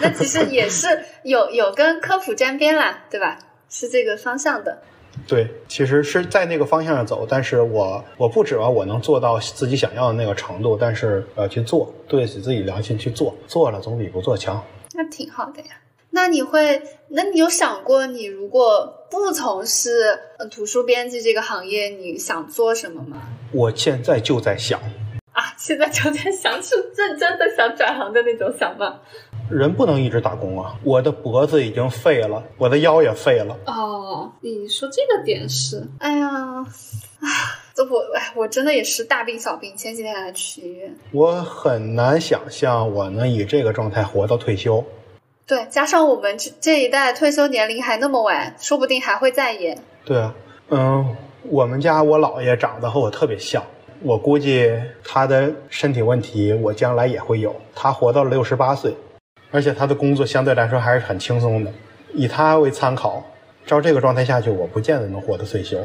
[0.00, 0.86] 那其实也是
[1.22, 3.38] 有有跟科普沾边啦，对吧？
[3.68, 4.82] 是这个方向的。
[5.26, 14.62] 对，其实是在那个方向上走，但是我我不指望我能做到自己想要的那个程度，但是要去做，对得起自己良心去做，做了总比不做强。
[14.94, 15.68] 那挺好的呀。
[16.14, 23.22] 那你会，那你有想过，你如果不从事呃图书编辑这个行业，你想做什么吗？
[23.52, 24.78] 我现在就在想，
[25.32, 29.00] 啊，现在就在想，是认真的想转行的那种想法。
[29.52, 30.74] 人不能一直打工啊！
[30.82, 33.56] 我的脖子已经废了，我的腰也废了。
[33.66, 36.66] 哦，你说这个点是，哎呀，啊，
[37.74, 40.94] 这我哎，我真的也是大病小病，前几天还去医院。
[41.12, 44.82] 我很难想象我能以这个状态活到退休。
[45.46, 49.78] 对，加上我们这这一代退休年龄还那么晚，说不定还会再延。
[50.04, 50.34] 对啊，
[50.70, 53.62] 嗯，我们家我姥爷长得和我特别像，
[54.02, 54.72] 我估计
[55.04, 57.54] 他的身体问题我将来也会有。
[57.74, 58.94] 他活到了六十八岁。
[59.52, 61.70] 而且他的工作相对来说还是很轻松的，
[62.14, 63.22] 以他为参考，
[63.66, 65.78] 照这个状态下去，我不见得能获得退休。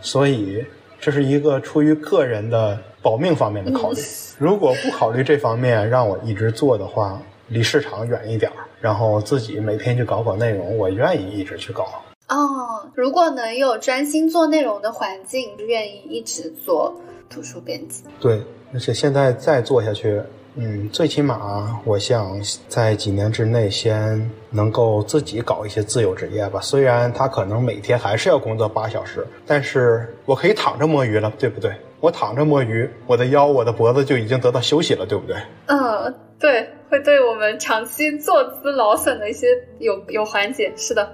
[0.00, 0.64] 所以
[1.00, 4.00] 这是一个出于个人的保命方面的考虑。
[4.38, 11.88] 如果不考虑这方面，让我一直做的话，离市场远一点儿，然后自己每天去搞搞内容，我愿意一直去搞。
[12.28, 16.94] 哦，如果能有专心做内容的环境，愿意一直做
[17.30, 18.04] 图书编辑。
[18.20, 18.42] 对，
[18.74, 20.20] 而且现在再做下去。
[20.60, 22.36] 嗯，最起码我想
[22.66, 26.60] 在几年之内先能够自己搞一些自由职业吧。
[26.60, 31.72] 虽然他可能每天还是要工作八小时，但是我可以躺着摸鱼了，对不对？
[32.00, 35.36] 我躺着摸鱼，我的腰、我的脖子就已经得到休息了，对不对？
[35.66, 39.46] 嗯，对，会对我们长期坐姿劳损的一些
[39.78, 40.72] 有有缓解。
[40.76, 41.08] 是的，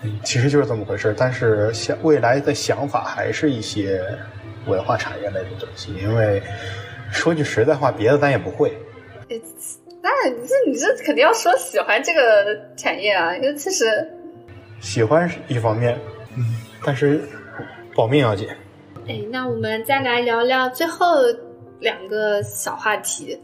[0.00, 1.14] 嗯，其实就是这么回事。
[1.14, 4.02] 但是想未来的想法还是一些
[4.66, 6.42] 文化产业类的东西，因为。
[7.12, 8.76] 说句实在话，别的咱也不会。
[10.02, 14.06] 那这你这肯定要说喜欢这个产业啊，因为其实
[14.80, 15.98] 喜欢是一方面，
[16.36, 16.44] 嗯，
[16.84, 17.22] 但是
[17.94, 18.46] 保命要紧。
[19.08, 21.22] 哎，那我们再来聊聊最后
[21.80, 23.40] 两个小话题，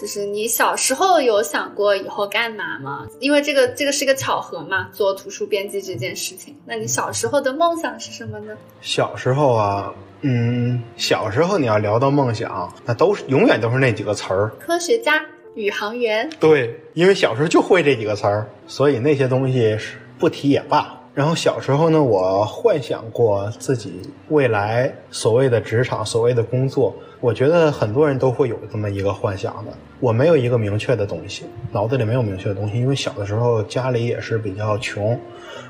[0.00, 3.06] 就是你小时候有想过以后干嘛吗？
[3.20, 6.56] 因为这个这个是个巧合嘛，做图书编辑这件事情。
[6.64, 8.56] 那你小时候的梦想是什么呢？
[8.80, 9.92] 小时候啊。
[10.22, 16.28] 嗯，小时候你要聊到梦想，那都是永远都是那几个词儿：科学家、宇航员。
[16.40, 20.94] 对，因为小时候就会这几个词儿，所以那些东西是不提也罢。
[21.14, 26.94] 然后小时候呢，我幻想过自己未来所谓的职场、所谓的工作。
[27.20, 29.72] 我觉得很多人都会有这么一个幻想的。
[29.98, 35.18] 我没有一个明确的东西，脑子里没有明确的东西，因为小的时候家里也是比较穷，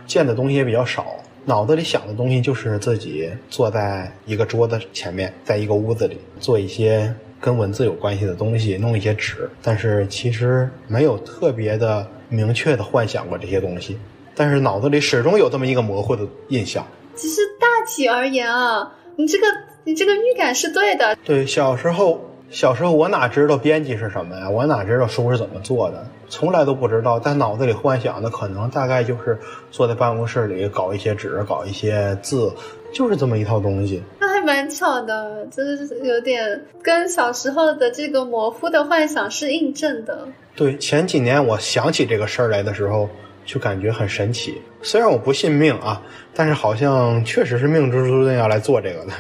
[0.06, 1.06] 见的东西也比较少。
[1.48, 9.48] 脑子里想的东西就是自己坐在一个桌子前面，在一个屋子里做一些跟文字有关系的东西，弄一些纸。
[9.62, 13.98] 但是其实没有特别的明确的幻想过这些东西，
[14.34, 16.86] 但是脑子里始终有这么一个模糊的印象。
[17.14, 19.46] 其实大体而言啊，你这个
[19.84, 21.16] 你这个预感是对的。
[21.24, 22.26] 对，小时候。
[22.50, 24.48] 小时候我哪知道编辑是什么呀？
[24.48, 26.06] 我哪知道书是怎么做的？
[26.30, 27.18] 从来都不知道。
[27.18, 29.38] 但脑子里幻想的可能大概就是
[29.70, 32.50] 坐在办公室里搞一些纸，搞一些字，
[32.92, 34.02] 就是这么一套东西。
[34.18, 40.26] 那还蛮巧的，就是有点跟小时候的这个模糊的幻想是印证的。
[40.56, 43.10] 对，前几年我想起这个事儿来的时候，
[43.44, 44.60] 就感觉很神奇。
[44.80, 46.00] 虽然我不信命啊，
[46.34, 49.12] 但是好像确实是命中注定要来做这个的。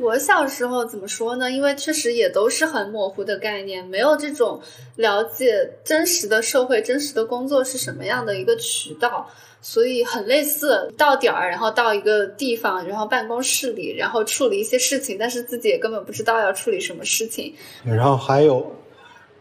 [0.00, 1.50] 我小时候怎么说呢？
[1.50, 4.60] 因为确实也都是很模糊的概念，没有这种
[4.96, 9.28] 了解真实的社会、真实的工作是什么样的一个渠道，
[9.60, 17.52] 所以很类似到点儿，然后到一个地方，然后办公室里，然后处理一些事情，但是自己也根本不知道要处理什么事情。
[17.84, 18.74] 然后还有，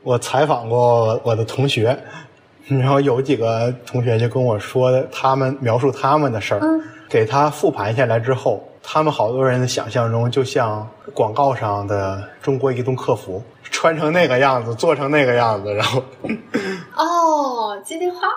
[0.03, 1.97] 我采访过我的同学，
[2.67, 6.61] 然后有几个同学就跟我说，他们描述他们的事儿，
[7.09, 8.63] 给他复盘下来之后。
[8.89, 16.01] 他们好多人的想象中，就像广告上的中国移动客服， 穿成那个样子，做成那个样子，然后，
[16.95, 18.29] 哦，接电话，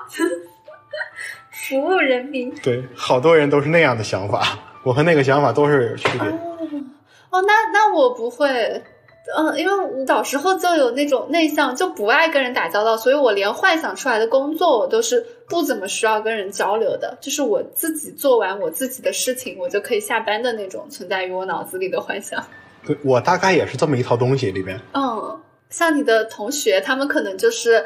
[1.52, 2.52] 服务人民。
[2.64, 4.58] 对，好多人都是那样的想法。
[4.82, 6.28] 我和那个想法都是有区别。
[7.30, 8.82] 哦，那那我不会。
[9.36, 22.42] 嗯，因为我小时候就有那种内向，就不爱跟人打交道，所以我连幻想出来的工作，我都是不怎么需要跟人交流的，就是我自己做完我自己的事情，我就可以下班的那种存在于我脑子里的幻想。
[22.86, 24.80] 对我大概也是这么一套东西里边。
[24.94, 27.84] 嗯，像你的同学，他们可能就是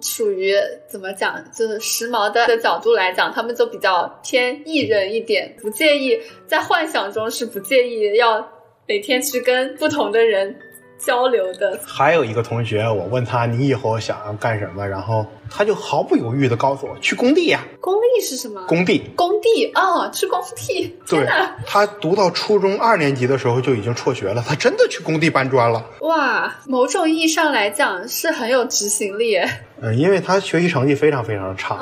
[0.00, 0.54] 属于
[0.88, 8.48] 怎么讲，就是时髦的的角度来讲，他们就比较偏艺人一点，不介意在幻想中是不介意要
[8.86, 10.56] 每天去跟不同的人。
[11.04, 17.60] 交流的还有一个同学，我问他你以后想要干什么，然后他就毫不犹豫的告诉我去工地呀。
[17.80, 18.62] 工地是什么？
[18.66, 19.10] 工地。
[19.16, 20.96] 工地啊，去工地。
[21.06, 21.26] 对，
[21.66, 25.84] 他读到初中二年级的时候就已经辍学了，他真的去工地搬砖了。
[26.00, 29.38] 哇，某种意义上来讲是很有执行力。
[29.80, 31.74] 嗯，因为他学习成绩非常非常差，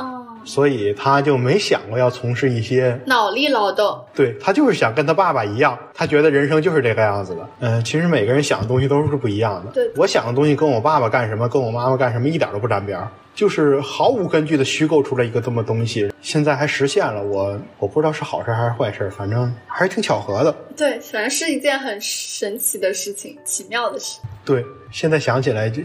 [0.48, 4.02] 所以他就没想过要从事一些脑力劳动。
[4.14, 7.48] 对他就是想跟他爸爸一样，他觉得人生就是这个样子的。
[7.60, 9.70] 嗯，其实每个人想的东西都是不一样的。
[9.72, 17.22] 对我想的东西跟我爸爸干什么，跟我妈妈干什么一点都不沾边儿，就是毫无根据的虚构出来一个这么东西，现在还实现了。
[17.22, 20.50] 我我不知道是好事还是坏事，反正还是挺巧合的。
[20.74, 24.18] 对，反正是一件很神奇的事情，奇妙的事。
[24.44, 25.82] 对，现在想起来就，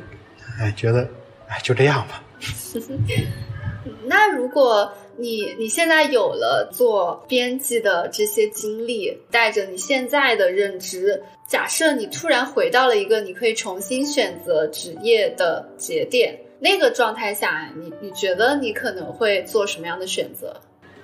[0.60, 1.08] 哎，觉得，
[1.48, 2.24] 哎，就这样吧。
[4.06, 20.56] 那如果你你现在有了做编辑的这些经历，带着你现在的认知，假设你突然回到了一个你可以重新选择职业的节点，那个状态下，你你觉得你可能会做什么样的选择？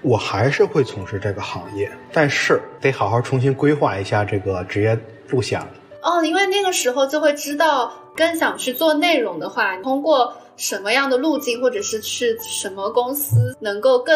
[0.01, 5.67] 我还是会从事这个行业，但是得好好重新规划一下这个职业路线了。
[6.01, 14.15] 哦，因为那个时候就会知道，更想去做内容的话，通过什么样的路径，或者是去什么公司，能够更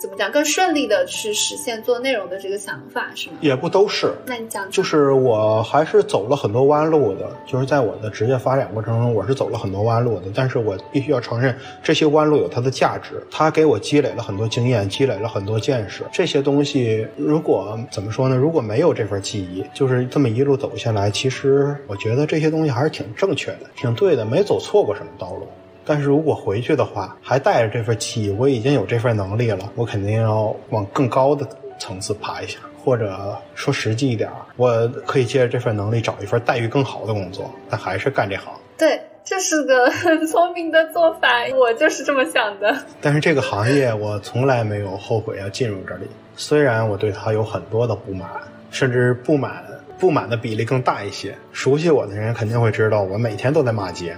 [0.00, 3.36] 怎么讲，更顺利的去实现做内容的这个想法，是吗？
[3.42, 10.22] 也不都是，那你讲讲，就是我还是走了很多弯路的，就是在我的职业发展过程中，我是走了很多弯路的。
[10.34, 16.02] 但是我必须要承认，这些弯路有它的价值，它给我积累了很多经验，积累了很多见识。
[16.10, 18.34] 这些东西如果怎么说呢？
[18.34, 25.46] 如果没有这份记忆，就是这么一路走下来，其实我觉得这些东西还是挺正确的，挺对的，没走错过什么道路。
[25.84, 31.46] 但是如果回去的话，还带着这份记忆，我已经有这份能力了，我肯定要往更高的
[31.78, 32.58] 层次爬一下。
[32.84, 33.16] 或者
[33.54, 38.46] 说实际一点，我可以借着这份能力找一份待遇更好的工作，但还是干这行。
[38.76, 42.76] 对，这是个很聪明的做法，我就是这么想的。
[43.00, 48.28] 但是这个行业我从来没有后悔要进入这里，虽然我对它有很多的不满，
[48.72, 49.62] 甚至不满
[49.96, 51.32] 不满的比例更大一些。
[51.52, 54.16] 熟悉我的人肯定会知道，我每天都在骂街，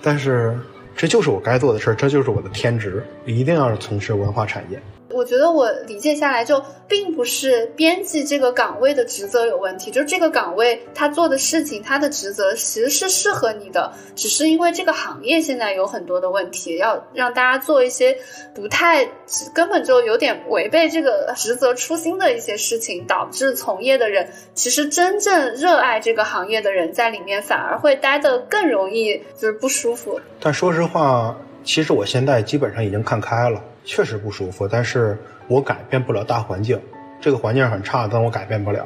[0.00, 0.56] 但是。
[0.96, 4.80] 这就是我该做的事儿，这就是我的天职，一定要从事文化产业。
[5.16, 18.14] 我觉得我理解下来，就并不是编辑这个岗位的职责有问题，就是这个岗位他做的事情，他的职责其实是适合你的，只是因为这个行业现在有很多的问题，要让大家做一些
[18.54, 19.08] 不太
[19.54, 30.20] 根本就有点违背这个职责初心的一些事情，导致从业的人其实真正热爱这个行业的人在里面反而会待得更容易就是不舒服。
[30.40, 33.62] 但说实话，其实我现在基本上已经看开了。
[33.86, 35.16] 确实不舒服，但是
[35.46, 36.78] 我改变不了大环境，
[37.20, 38.84] 这个环境很差，但我改变不了，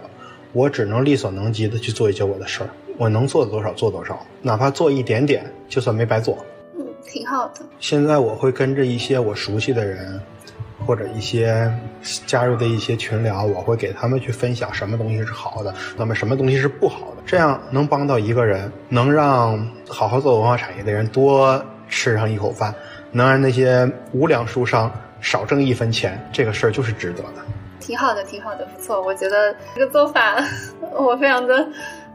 [0.53, 6.37] 我只能力所能及的去做一些我的事儿，我能做多少做多少，哪怕做一点点，就算没白做。
[6.79, 7.63] 嗯，挺好的。
[7.79, 10.21] 现在我会跟着一些我熟悉的人，
[10.87, 11.73] 或者一些
[12.27, 22.75] 加入的一些群聊，我会给他们去分享什么东西是好的，那么什么东西是不好的，这样能帮到一个人，能让好好做文化产业的人多吃上一口饭。
[23.13, 27.43] 能让那些无良书商少挣一分钱，这个事儿就是值得的。
[27.81, 29.03] 挺好的，挺好的，不错。
[29.03, 30.37] 我觉得这个做法
[30.97, 31.67] 我非常的、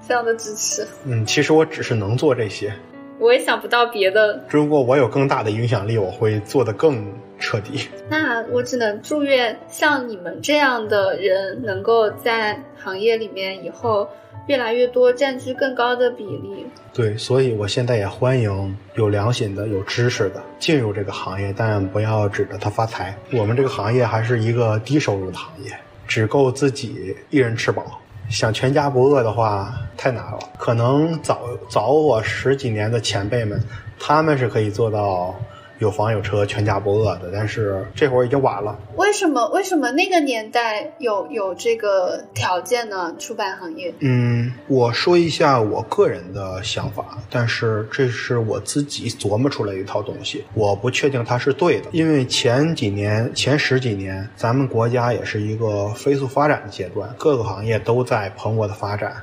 [0.02, 0.88] 非常的支持。
[1.06, 2.74] 嗯，其实我只是能做这些，
[3.20, 4.42] 我也想不到别的。
[4.50, 7.06] 如果我有更大的影响力，我会做的更
[7.40, 7.90] 彻底。
[8.10, 14.08] 那我只能祝愿像你们这样的人，能够在行业里面以后。
[14.48, 16.66] 越来越多，占据更高的比例。
[16.94, 23.16] 对，所以我现在也欢迎有良心的、有知识的进入这个行业，但不要指着他发财。
[23.32, 25.72] 我们这个行业还是一个低收入的行业，
[26.08, 28.00] 只够自己一人吃饱。
[28.30, 30.40] 想全家不饿的话，太难了。
[30.58, 33.62] 可能早早我十几年的前辈们，
[34.00, 35.36] 他们是可以做到。
[35.80, 38.78] 有房有车，全家不饿的，但是这会儿已经晚了。
[38.96, 39.48] 为什么？
[39.50, 43.14] 为什么那个年代有有这个条件呢？
[43.20, 43.94] 出版行业？
[44.00, 51.90] 嗯，我说一下我个人的想法，但是这是我自己琢磨出来一套东西，我不确定它是对的。
[51.92, 59.16] 因为前几年、前十几年，咱们国家也是一个飞速发展的阶段，各个行业都在蓬勃的发展。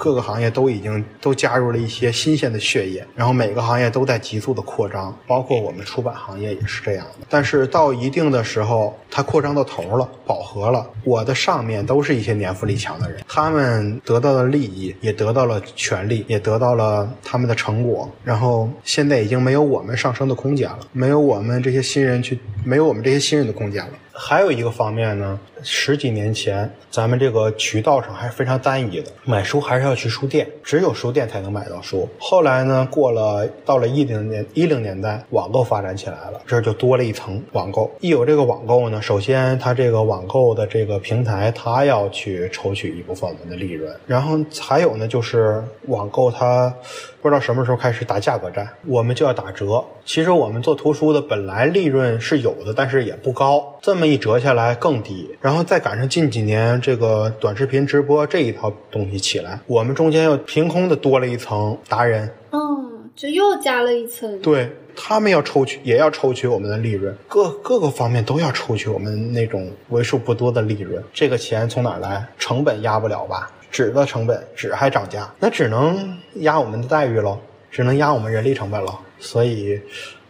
[0.00, 7.26] 各个行业都已经都加入了一些新鲜的血液，然后每个行业都在急速的扩张，包括我们出版行业也是这样的。
[7.28, 10.88] 但是到一定的时候，它扩张到头了，饱和了。
[11.02, 18.08] 我的上面都是一些年富力强的人，他们得到了利益，也得到了权利，也得到了他们的成果。
[18.22, 23.92] 然后现在已经没有我们上升的空间了，没有我们这些新人去，没有我们这些新人的空间了。
[24.20, 32.08] 还有一个方面呢，十几年前咱们这个渠道上还是非常单一的，买书还是要去书店，只有书店才能买到书。
[32.18, 37.88] 后来呢，过了到了一零年一零年代，网购发展起来了，这就多了一层网购。
[38.00, 46.74] 一有这个网购呢，首先它这个网购的这个平台，它要去抽取一部分我们的利润，然后还有呢，就是网购它
[47.20, 49.84] 不知道什么时候开始打价格战，我们就要打折。
[50.04, 55.36] 其实我们做图书的本来利润是有的，但是也不高，这么一折下来更低。
[55.40, 64.40] 然后再赶上近几年这个短视频直播这一套东西起来，我们中间又凭空的多了一层达人，嗯，就又加了一层。
[64.40, 71.02] 对他们要抽取，也要抽取我们的利润，各各个方面都要抽取我们那种为数不多的利润。
[71.12, 72.26] 这个钱从哪儿来？
[72.38, 73.50] 成本压不了吧？
[73.70, 77.38] 纸的成本，纸还涨价，那只能压我们的待遇喽，
[77.70, 78.98] 只能压我们人力成本了。
[79.18, 79.80] 所以，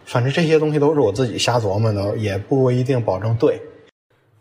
[0.05, 3.61] 反正这些东西都是我自己瞎琢磨的，也不一定保证对。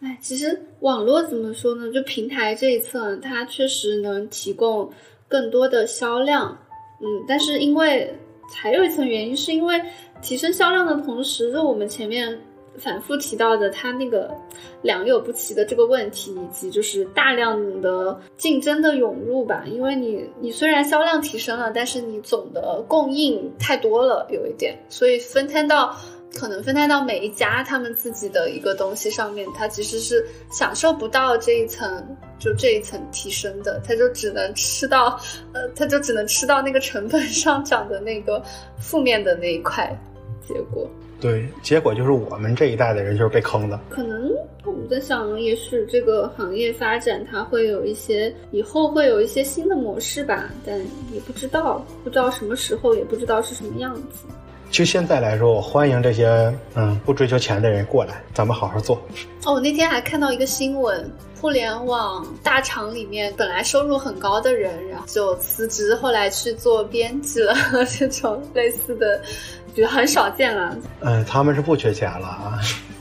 [0.00, 1.92] 哎，其实网络怎么说呢？
[1.92, 4.90] 就平台这一侧，它确实能提供
[5.26, 6.56] 更多的销量，
[7.00, 8.14] 嗯，但是因为
[8.54, 9.80] 还有一层原因，是因为
[10.22, 12.38] 提升销量的同时，就我们前面
[12.78, 14.30] 反复提到的，它那个
[14.82, 19.64] 良莠不齐的这个问题，以及就是大量的竞争的涌入吧。
[19.66, 25.96] 因为你你虽然销量提升了，但是你总的供应太多了，有一点，所以分摊到。
[26.34, 32.06] 可能分摊到每一家他们自己的一个东西上面，它其实是享受不到这一层，
[32.38, 35.18] 就这一层提升的，它就只能吃到，
[35.54, 38.42] 呃，它就只能吃到那个成本上涨的那个
[38.78, 39.90] 负面的那一块
[40.46, 40.86] 结果。
[41.20, 43.78] 对，结果就是我们这一代的人就是被坑的。
[43.90, 44.30] 可能
[44.64, 50.78] 我们在想，也许这个行业发展它会有一些，以后会有一些新的模式吧，但
[51.12, 54.26] 也不知道，不知道什么时候，也不知道是什么样子。
[54.70, 58.96] 就现在来说，我欢迎这些嗯不追求钱的人过来，咱们好好做。
[59.44, 61.10] 哦，我那天还看到一个新闻，
[61.40, 67.54] 互联网大厂里面本来收入很高的人，然后就辞职，后来去做编辑了，
[67.98, 69.18] 这种类似的，
[69.74, 70.76] 觉得很少见了。
[71.00, 72.58] 嗯，他们是不缺钱了啊，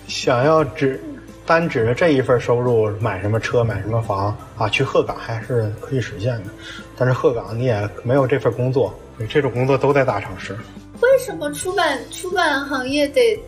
[0.08, 1.02] 想要只
[1.46, 6.50] 单指着这一份收入买什么车、买什么房啊，去鹤岗还是可以实现的。
[6.98, 8.94] 但是鹤岗你也没有这份工作，
[9.30, 10.56] 这种工作都在大城市。
[11.02, 13.40] 为什么出版出版行业得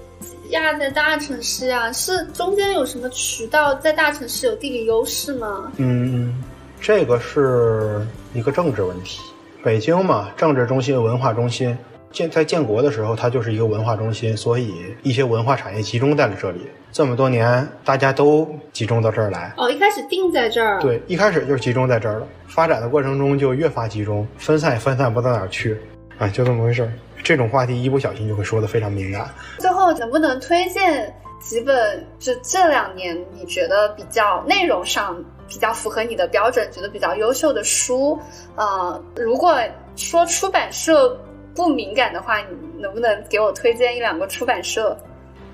[0.49, 1.91] 压在大城市啊？
[1.91, 5.71] 是中间有什么渠道在大城市有地理优势吗？
[5.77, 6.43] 嗯，
[6.79, 9.19] 这个是一个政治问题。
[9.63, 11.77] 北京嘛，政治中心、文化中心，
[12.11, 16.67] 建在建国的时候，它就是一个文化中心，所以一些文化产业集中在了这里。
[16.91, 19.53] 这么多年，大家都集中到这儿来。
[19.57, 20.79] 哦，一开始定在这儿。
[20.79, 22.27] 对，一开始就是集中在这儿了。
[22.47, 25.77] 发展的过程中就越发集中，分散也分散不到哪儿去。
[26.17, 26.91] 啊，就这么回事儿。
[27.23, 29.29] 这种话题一不小心就会说的非常敏感。
[29.59, 38.17] 最后能不能推荐几本就这两年你觉得比较内容上比较符合你的标准，觉得比较优秀的书？
[38.55, 39.55] 呃，如果
[39.95, 41.15] 说出版社
[41.55, 42.45] 不敏感的话，你
[42.79, 44.97] 能不能给我推荐一两个出版社？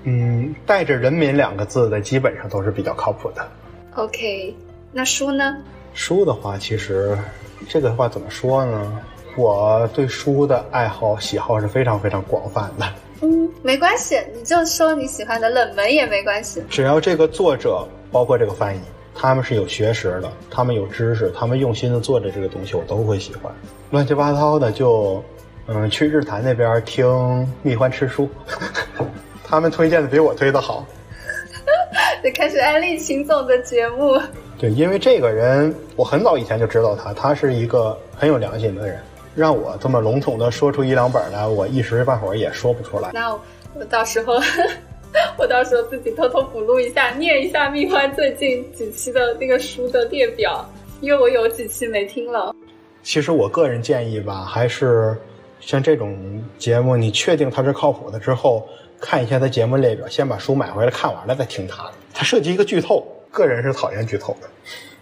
[0.04, 3.46] 嗯，带着“人民”两个字的基本上都是比较靠谱的。
[3.94, 4.54] OK，
[4.92, 5.56] 那书呢？
[5.94, 7.18] 书的话，其实
[7.68, 9.02] 这个话怎么说呢？
[9.36, 12.86] 我对书的爱好喜好是非常非常广泛的。
[13.22, 16.62] 嗯，没关系，你就说你喜欢的冷门也没关系。
[16.70, 18.80] 只要这个作者，包括这个翻译，
[19.14, 23.52] 他们是有学识的，他们有知识，他们用心的做的这个东西，我都会喜欢。
[23.90, 25.22] 乱七八糟的就，
[25.68, 27.06] 嗯，去日坛那边听
[27.62, 28.28] 蜜獾吃书，
[29.44, 30.86] 他们推荐的比我推的好。
[32.22, 34.20] 得开始安利秦总的节目。
[34.58, 38.98] 对，因为这个人，我很早以前就知道他，他是一个很有良心的人。
[39.34, 43.10] 让我这么笼统的说出一两本来，我一时半会儿也说不出来。
[43.12, 43.34] 那
[43.74, 44.40] 我到时候，
[45.36, 50.66] 我到时候自己偷偷补录一下，念一下蜜獾最近几期的那个书的列表，
[51.00, 52.54] 因为我有几期没听了。
[53.02, 55.14] 其实我个人建议吧，还是
[55.66, 58.64] 像这种节目，你确定它是靠谱的之后，
[59.00, 61.92] 看一下它节目列表，先把书买回来看完了再听它的。
[62.14, 64.48] 它涉及一个剧透，个人是讨厌剧透的。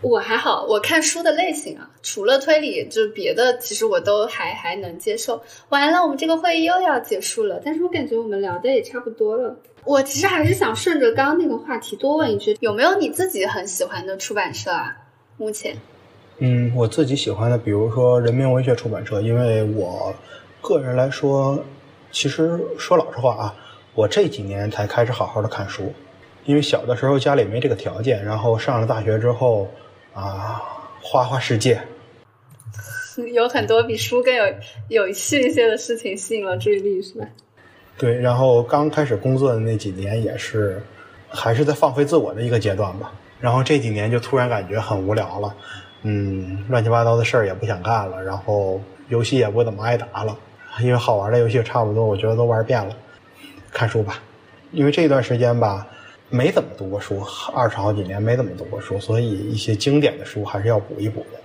[0.00, 5.42] 我还好，我看书的类型啊，除了推理，就别的其实我都还还能接受。
[5.68, 9.54] 完了，我们这个会议又要结束了，但是我感觉我们聊的也差不多了。
[9.84, 14.96] 我其实还是想顺着刚刚那个话题多问一句，有没有你自己很喜欢的出版社啊？
[15.36, 15.76] 目前，
[16.38, 20.14] 嗯，我自己喜欢的，比如说人民文学出版社，因为我
[20.64, 21.62] 个人来说，
[22.10, 23.54] 其实说老实话啊，
[23.94, 25.92] 我这几年才开始好好的看书，
[26.44, 29.70] 因为小的时候家里没这个条件，然后上了大学之后。
[30.16, 30.62] 啊，
[31.02, 31.82] 花花世界，
[33.34, 34.44] 有很多比书更有
[34.86, 37.26] 有趣一些的事情吸引了注意力，是吧？
[37.98, 40.80] 对，然后刚开始工作的那几年也是，
[41.28, 43.12] 还是在放飞自我的一个阶段吧。
[43.40, 45.52] 然后这几年就突然感觉很无聊了，
[46.02, 50.38] 嗯，乱七八糟的事儿也不想干了，然后游戏也不怎么爱打了，
[50.80, 52.94] 因为好玩的游戏差不多，我觉得都玩遍了。
[53.72, 54.20] 看书吧，
[54.72, 55.86] 因为这段时间吧，
[56.30, 57.20] 没怎么读过书，
[57.54, 61.38] 二十好几年没怎么读过书，所以一些经典的书还是要补一补的。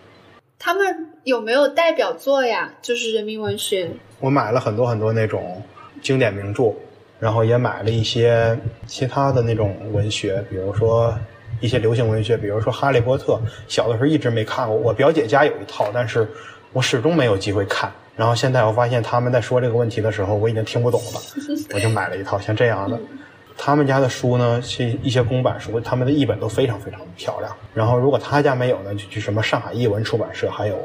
[0.58, 2.74] 他们有没有代表作呀？
[2.82, 3.90] 就是人民文学。
[4.20, 5.62] 我买了很多很多那种
[6.02, 6.74] 经典名著，
[7.20, 11.18] 然后也买了一些其他的那种文学，比如说
[11.62, 13.34] 一些流行文学，比如说《哈利波特》，
[13.68, 14.76] 小的时候一直没看过。
[14.76, 16.28] 我表姐家有一套，但是
[16.74, 17.92] 我始终没有机会看。
[18.20, 21.22] 然后现在我发现他们在说这个问题的时候，我已经听不懂了，
[21.74, 23.00] 我就买了一套像这样的。
[23.58, 27.50] 他们家的书呢是一些公版书，他们的译本都非常非常的漂亮。
[27.74, 30.78] 然后如果他家没有呢，就去什么上海译文出版社，还有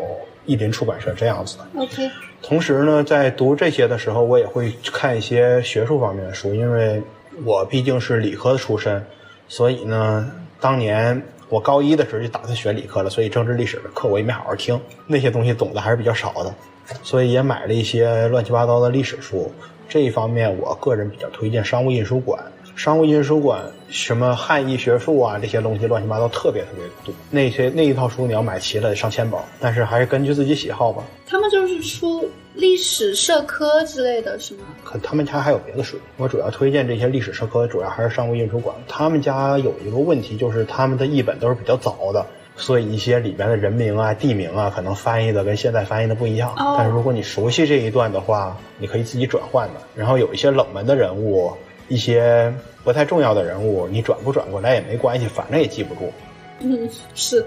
[0.46, 1.66] 译林出版社这样子的。
[1.80, 2.08] OK，
[2.40, 7.02] 同时呢，在读这些的时候，我也会看一些学术方面的书，因为
[7.44, 9.04] 我毕竟是理科的出身，
[9.48, 10.30] 所以呢，
[10.60, 16.54] 当年我高一的时候就打算学理科了，所以政治历史的课我也没好好听，那些东西懂得还是比较少的，
[17.02, 19.50] 所以也买了一些乱七八糟的历史书。
[19.88, 22.42] 这一方面，我个人比较推荐商务印书馆。
[22.74, 27.14] 商务印书馆什么汉译学术啊，这些东西乱七八糟特别特别多。
[27.30, 31.04] 那些那一套书你要买齐了得上千本，但是还是根据自己喜好吧。
[31.24, 34.64] 他们就是出历史社科之类的是吗？
[34.82, 38.74] 可他们家还有别的书，我主要推荐这些历史社科，主要还是商务印书馆。
[38.88, 46.50] 他们家有一个问题，就是他们的译本都是比较早的，所以一些里边的人名啊、地名啊，可能翻译的跟现在翻译的不一样。
[46.56, 49.80] 哦但是如果你熟悉这一段的话，你可以自己转换的。
[49.94, 51.52] 然后有一些冷门的人物，
[51.88, 52.54] 一些
[52.84, 56.12] 不太重要的人物，你转不转过来也没关系，反正也记不住。
[56.60, 57.44] 嗯， 是。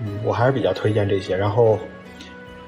[0.00, 1.36] 嗯，我还是比较推荐这些。
[1.36, 1.78] 然后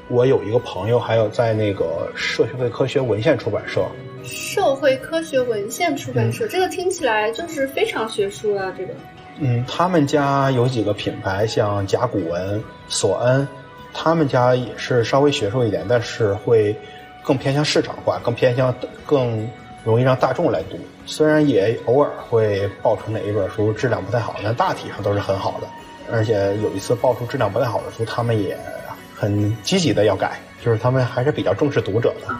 [0.09, 3.84] 我有一个朋友，还有在那个社会科学文献出版社，
[4.22, 8.94] 社会科学文献出版社，这个听起来就是非常学术啊，这个。
[9.39, 13.47] 嗯，他们家有几个品牌，像甲骨文、索恩，
[13.93, 16.77] 他们家也是稍微学术一点，但是会
[17.23, 18.74] 更偏向市场化，更偏向
[19.05, 19.48] 更
[19.85, 20.78] 容易让大众来读。
[21.06, 25.66] 虽然也偶尔会爆出哪一本书质量不太好，但大体上都是很好的。
[26.12, 28.56] 而且有一次爆出质量不太好的书，他们也
[29.15, 32.35] 很积极的要改，就是他们还是比较重视读者的。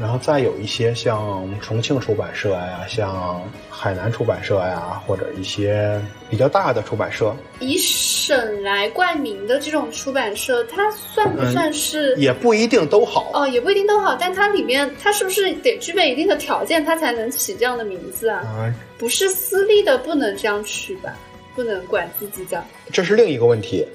[0.00, 12.16] 嗯，然后再有一些像重庆出版社呀，像海南出版社呀，或者一些比较大的出版社，以省来冠名的这种出版社，它算不算是？
[12.16, 13.30] 也不一定都好。
[13.34, 18.42] 哦，也不一定都好，但它里面它是不是得具备一定的条件，它才能起这样的名字啊？
[18.58, 21.14] 嗯，不是私立的不能这样取吧？
[21.54, 22.62] 不能管自己叫。
[22.92, 23.86] 这是另一个问题。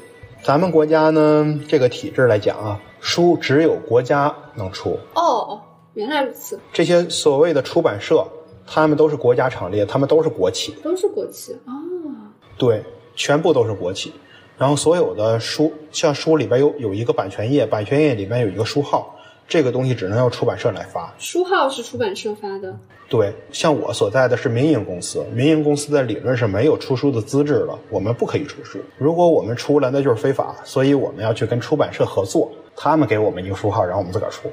[0.44, 5.60] 咱们国家呢，这个体制来讲啊，书只有国家能出，哦，
[5.96, 8.28] 原来如此，这些所谓的出版社，
[8.68, 11.74] 他们都是国家厂列，他们都是国企，都是国企啊。
[12.58, 12.84] 对，
[13.16, 14.14] 全部都是国企。
[14.58, 19.16] 然后所有的书，像书里边有有一个版权页，版权页里边有一个书号，
[19.48, 21.14] 这个东西只能由出版社来发。
[21.18, 22.78] 书号是出版社发的，
[23.10, 28.80] 对，像我所在的是民营公司，民营公司的理论是没有出书的资质了，我们不可以出书。
[28.98, 34.50] 如果我们出了，那就是非法，所以我们要去跟出版社合作，他们给我们一个书号，然后我们自个儿出。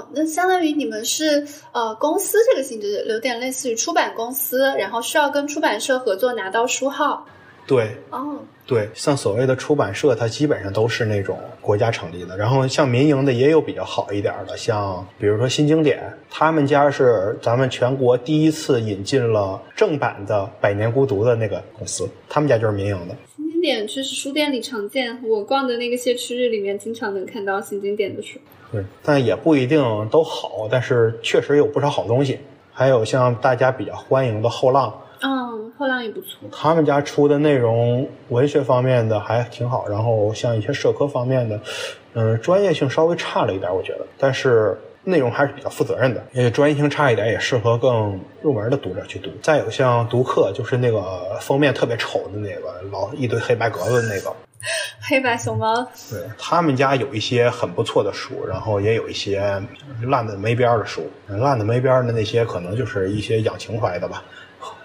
[0.00, 7.26] 哦，那相当于你们是呃公司这个性质，有点类似于出版公司，然后需要跟出版社合作拿到书号。
[7.66, 12.36] 对哦，对，像所谓的出版社，它基本上都是那种国家成立的。
[12.36, 23.14] 然后像民营的也有比较好一点的，像比如说新经典，他们家是咱们全国第一次引进了正版的《百年孤独》的那个公司，他们家就是民营的。
[23.60, 28.38] 新经典确实书店里常见，我逛的那个谢区域里面经常能看到新经典的书。
[28.72, 32.38] 对，但也不一定都好，但是确实有不少好东西。
[32.72, 36.48] 还有像大家比较欢迎的后浪，嗯，后浪也不错。
[36.50, 41.60] 他们家出的内容文学方面的还挺好，然后像一些社科方面的，
[42.14, 44.74] 嗯，专业性稍微差了一点，我觉得，但是
[45.04, 46.24] 内容还是比较负责任的。
[46.32, 49.30] 也专业性差一点，也适合更入门的读者去读。
[49.42, 54.34] 再有像读客，就是那个封面特别丑的那个，老一堆黑白格子的那个，
[55.00, 59.40] 黑白熊猫，对他们家有一些很不错的书，然后也有一些
[60.02, 61.08] 烂的没边儿的书。
[61.26, 64.22] 烂的没边儿的那些，可能就是一些养情怀的吧，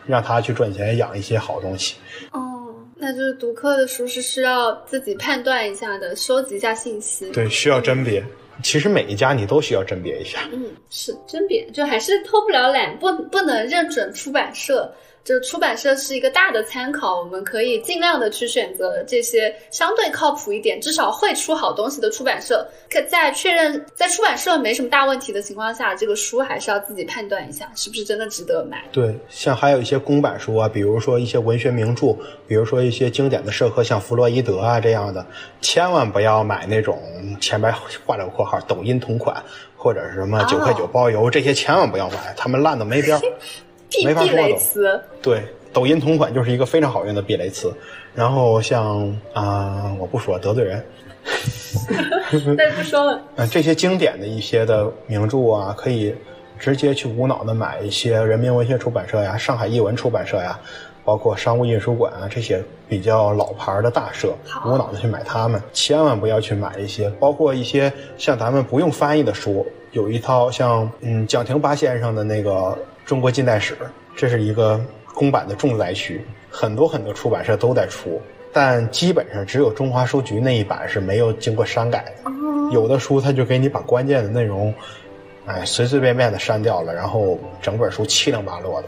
[0.05, 1.95] 让他去赚钱养一些好东西。
[2.31, 7.29] 哦，那就是读客的书是需要自己判断一下的，收集一下信息。
[7.31, 8.23] 对，需要甄别。
[8.63, 10.39] 其实每一家你都需要甄别一下。
[10.51, 14.93] 嗯，是甄别，就还是偷不了懒，不不能认准出版社，
[15.25, 22.63] 这出版社是一个大的参考，我们可以尽量的去选择这些相对靠谱一点，至少会出好东西的出版社。
[22.91, 28.83] 可在确认在出版社没什么大问题的情况下，这个书还是要自己判断一下，是不是真的值得买。
[28.91, 32.15] 对，像还有一些公版书啊，比如说一些文学名著，
[32.47, 35.25] 比如说一些经典的社科，像弗洛伊德啊这样的，
[35.59, 37.01] 千万不要买那种
[37.41, 37.73] 前面
[38.05, 39.43] 挂着括号抖音同款
[39.75, 43.21] 或者是什么九块九包邮，这些千万不要买，他们烂的没边儿。
[43.89, 45.41] 避避雷词，对，
[45.71, 47.73] 抖音同款就是一个非常好用的避雷词。
[48.13, 50.85] 然后像啊，我不说得罪人，
[52.57, 53.21] 那就不说了。
[53.35, 56.15] 嗯，这些经典的一些的名著啊，可以
[56.57, 60.57] 直接去无脑的买一些人民文学出版社呀、上海译文出版社呀，
[61.05, 65.61] 包括商务印书馆啊这些比较老牌的大社，无脑的去买他们。
[65.71, 72.77] 千万不要去买一些，包括一些像咱们不用翻译的书，有一套像嗯蒋廷八先生的那个。
[73.05, 73.77] 中国近代史，
[74.15, 74.81] 这是一个
[75.13, 78.19] 公版的重灾区，很多很多出版社都在出，
[78.51, 82.31] 但基本上只有中华书局那一版是没有经过删改的。
[82.71, 84.73] 有的书他就给你把关键的内容，
[85.45, 88.87] 哎，随随便便的删掉了，然后整本书七零八落的。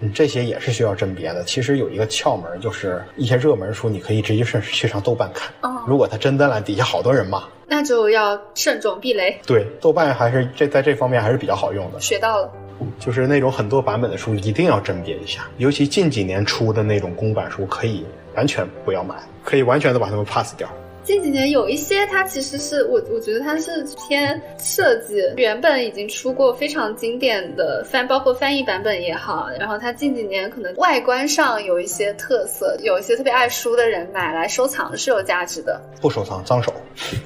[0.00, 1.44] 哦，这些也是需要甄别的。
[1.44, 5.52] 其实有一个窍门，就是一些热门书，你可以直接上去上豆瓣看。
[5.62, 9.38] 哦，如果它真的烂，底下好多人骂，那就要慎重避雷。
[9.46, 12.00] 对，豆瓣还是这在这方面还是比较好用的。
[12.00, 12.50] 学到了。
[12.98, 18.02] 就是那种很多版本的书一定要甄别一下，尤其近几年出的那种公版书，可以
[18.34, 19.14] 完全不要买，
[19.44, 20.66] 可以完全的把它们 pass 掉。
[21.02, 35.80] 近几年有一些，它其实是我我觉得它是偏设计，原本已经出过非常经典的翻，包括翻译版本也好，然后它近几年可能外观上有一些特色，有一些特别爱书的人买来收藏是有价值的。
[36.00, 36.72] 不收藏，脏手。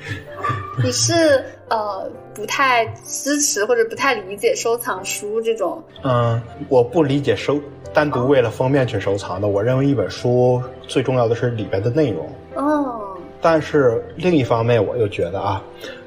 [0.82, 5.82] 你是呃不太支持或者不太理解收藏书这种？
[6.02, 7.60] 嗯，我不理解收
[7.92, 9.48] 单独为了封面去收藏的。
[9.48, 12.28] 我认为一本书最重要的是里边的内容。
[12.54, 13.00] 哦。
[13.44, 15.62] 但是另一方面，我又觉得啊，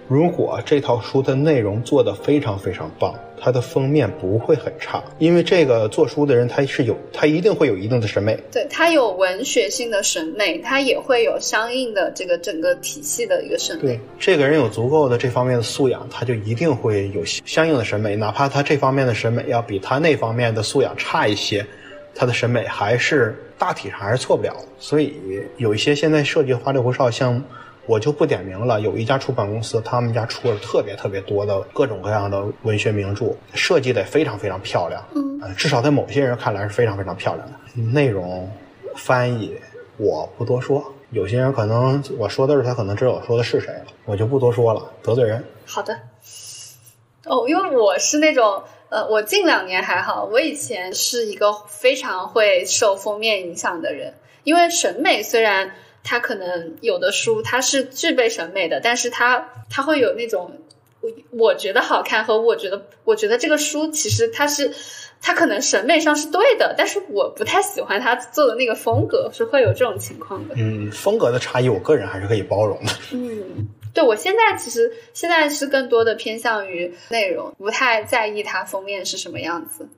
[0.07, 8.35] 如果这套书的内容做得非常非常棒，它的封面不会很差，因为这个做书的人他是有，他一定会有一定的审美。
[8.51, 13.83] 对他有文学性的审美，他也会有相应的这个整个体系的一个审美。
[13.83, 21.63] 对，这个人有足够的这方面的素养，他就一定会有相应的审美，哪怕他这方面的审美要比他那方面的素养差一些。
[22.15, 25.19] 他的审美还是大体上还是错不了，所以
[25.57, 27.41] 有一些现在设计花里胡哨，像
[27.85, 28.79] 我就不点名了。
[28.81, 35.03] 有一家出版公司，他们家出了特别特别多的各种各样的文学名著，设计的非常非常漂亮。
[35.15, 37.81] 嗯，至少在某些人看来是非常非常漂亮的。
[37.81, 38.49] 内容
[38.95, 39.55] 翻译
[39.97, 45.43] 我不多说，有些人可能我说的是他可能知道我说的是谁了，我就不多说了，得罪人。
[45.65, 45.97] 好的。
[47.25, 48.61] 哦，因为我是那种。
[48.89, 55.71] 呃，我近两年还好，我以前是一个非常会受封面影响的人，因为审美虽然
[56.03, 60.59] 它可能有的书它是具备审美的，但是它它会有那种
[61.01, 64.73] 我我觉得好看和我觉得我觉得这个书其实它是
[65.21, 70.55] 它可能审美上是对的，但是我不太喜欢他做的那个风格，是会有这种情况的。
[70.57, 72.91] 嗯，风格的差异，我个人还是可以包容的。
[73.11, 73.67] 嗯。
[73.97, 79.89] 对，我现在其实现在是更多的偏向于内容，不太在意它封面是什么样子。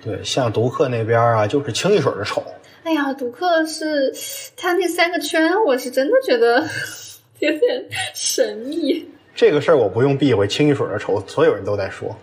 [0.00, 2.40] 对，像读客那边啊，就是清一水的丑。
[2.84, 4.14] 哎呀，读客是
[4.56, 6.64] 他那三个圈，我是真的觉得
[7.40, 9.10] 有点神秘。
[9.34, 12.16] 这个事儿我不用避讳，清一水的丑，所有人都在说。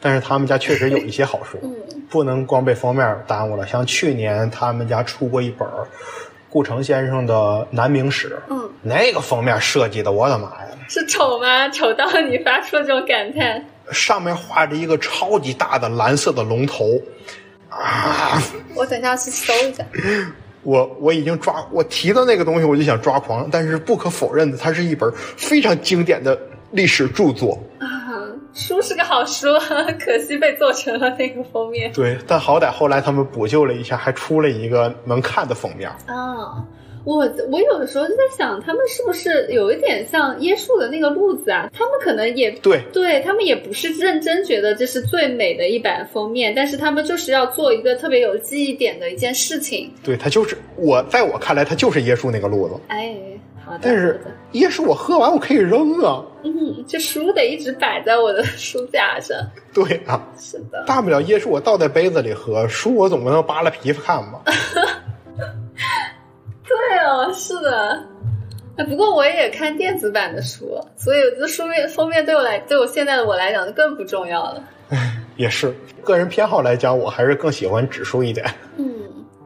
[0.00, 1.58] 但是他们家确实有一些好书，
[2.08, 3.66] 不能光被封面耽误了。
[3.66, 5.68] 像去年他们家出过一本。
[6.50, 7.34] 顾城先生的
[7.70, 10.68] 《南明史》，嗯，那个封面设计的，我的妈呀！
[10.88, 11.68] 是丑吗？
[11.68, 13.64] 丑到你发出这种感叹？
[13.92, 17.00] 上面画着一个超级大的蓝色的龙头，
[17.68, 18.42] 啊！
[18.74, 19.84] 我等下去搜一下。
[20.62, 26.38] 我我已经抓，我提到那个东西我就想抓狂，但是不可否认的，它是一本非常经典的
[26.72, 27.58] 历史著作。
[28.52, 29.48] 书是个好书，
[30.04, 31.92] 可惜被做成了那个封面。
[31.92, 35.88] 对，但好歹后来他们补救了一下，还出了一个能看的封面。
[36.06, 36.64] 啊，
[37.04, 41.70] 我我有的时候就在想，他们是不是有一点像椰树的那个路子啊？
[41.72, 49.90] 他们可能也对，对他们也不是认真觉得这是最美的一版封面，但是他们就是要做一个特别有记忆点的一件事情。
[50.02, 52.74] 对他就是我，在我看来，他就是椰树那个路子。
[52.88, 53.14] 哎。
[53.80, 54.20] 但是
[54.52, 56.22] 椰树我喝完我可以扔啊！
[56.42, 59.36] 嗯，这书得一直摆在我的书架上。
[59.72, 60.84] 对啊，是的。
[60.86, 64.42] 大不了椰树我倒在杯子里喝，书我总不能扒了皮看吧？
[66.66, 68.04] 对哦，是的。
[68.76, 74.62] 哎，不过我也看电子版的书，所以这书面封面对我来，对我现在的我来讲就更不重要了。
[75.36, 78.46] 也是，个人偏好来讲，我还是更喜欢纸书一点。
[78.76, 78.86] 嗯，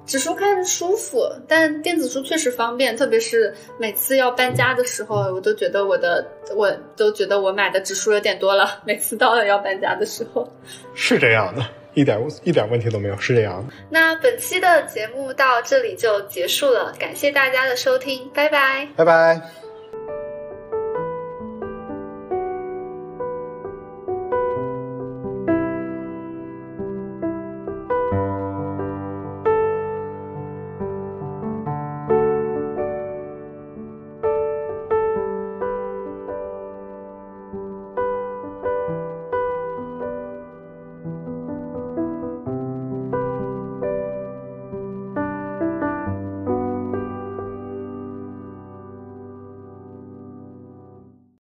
[0.07, 8.81] 纸书看着舒服，但电子书确实方便，特别是每次要搬家的时候，我都觉得我的，我都觉得我买的纸书有点多了。
[8.85, 10.47] 每次到了要搬家的时候，
[10.95, 11.65] 是这样的，
[11.95, 13.73] 一点一点问题都没有，是这样的。
[13.89, 19.64] 那本期的节目到这里就结束了，感谢大家的收听，拜拜，拜拜。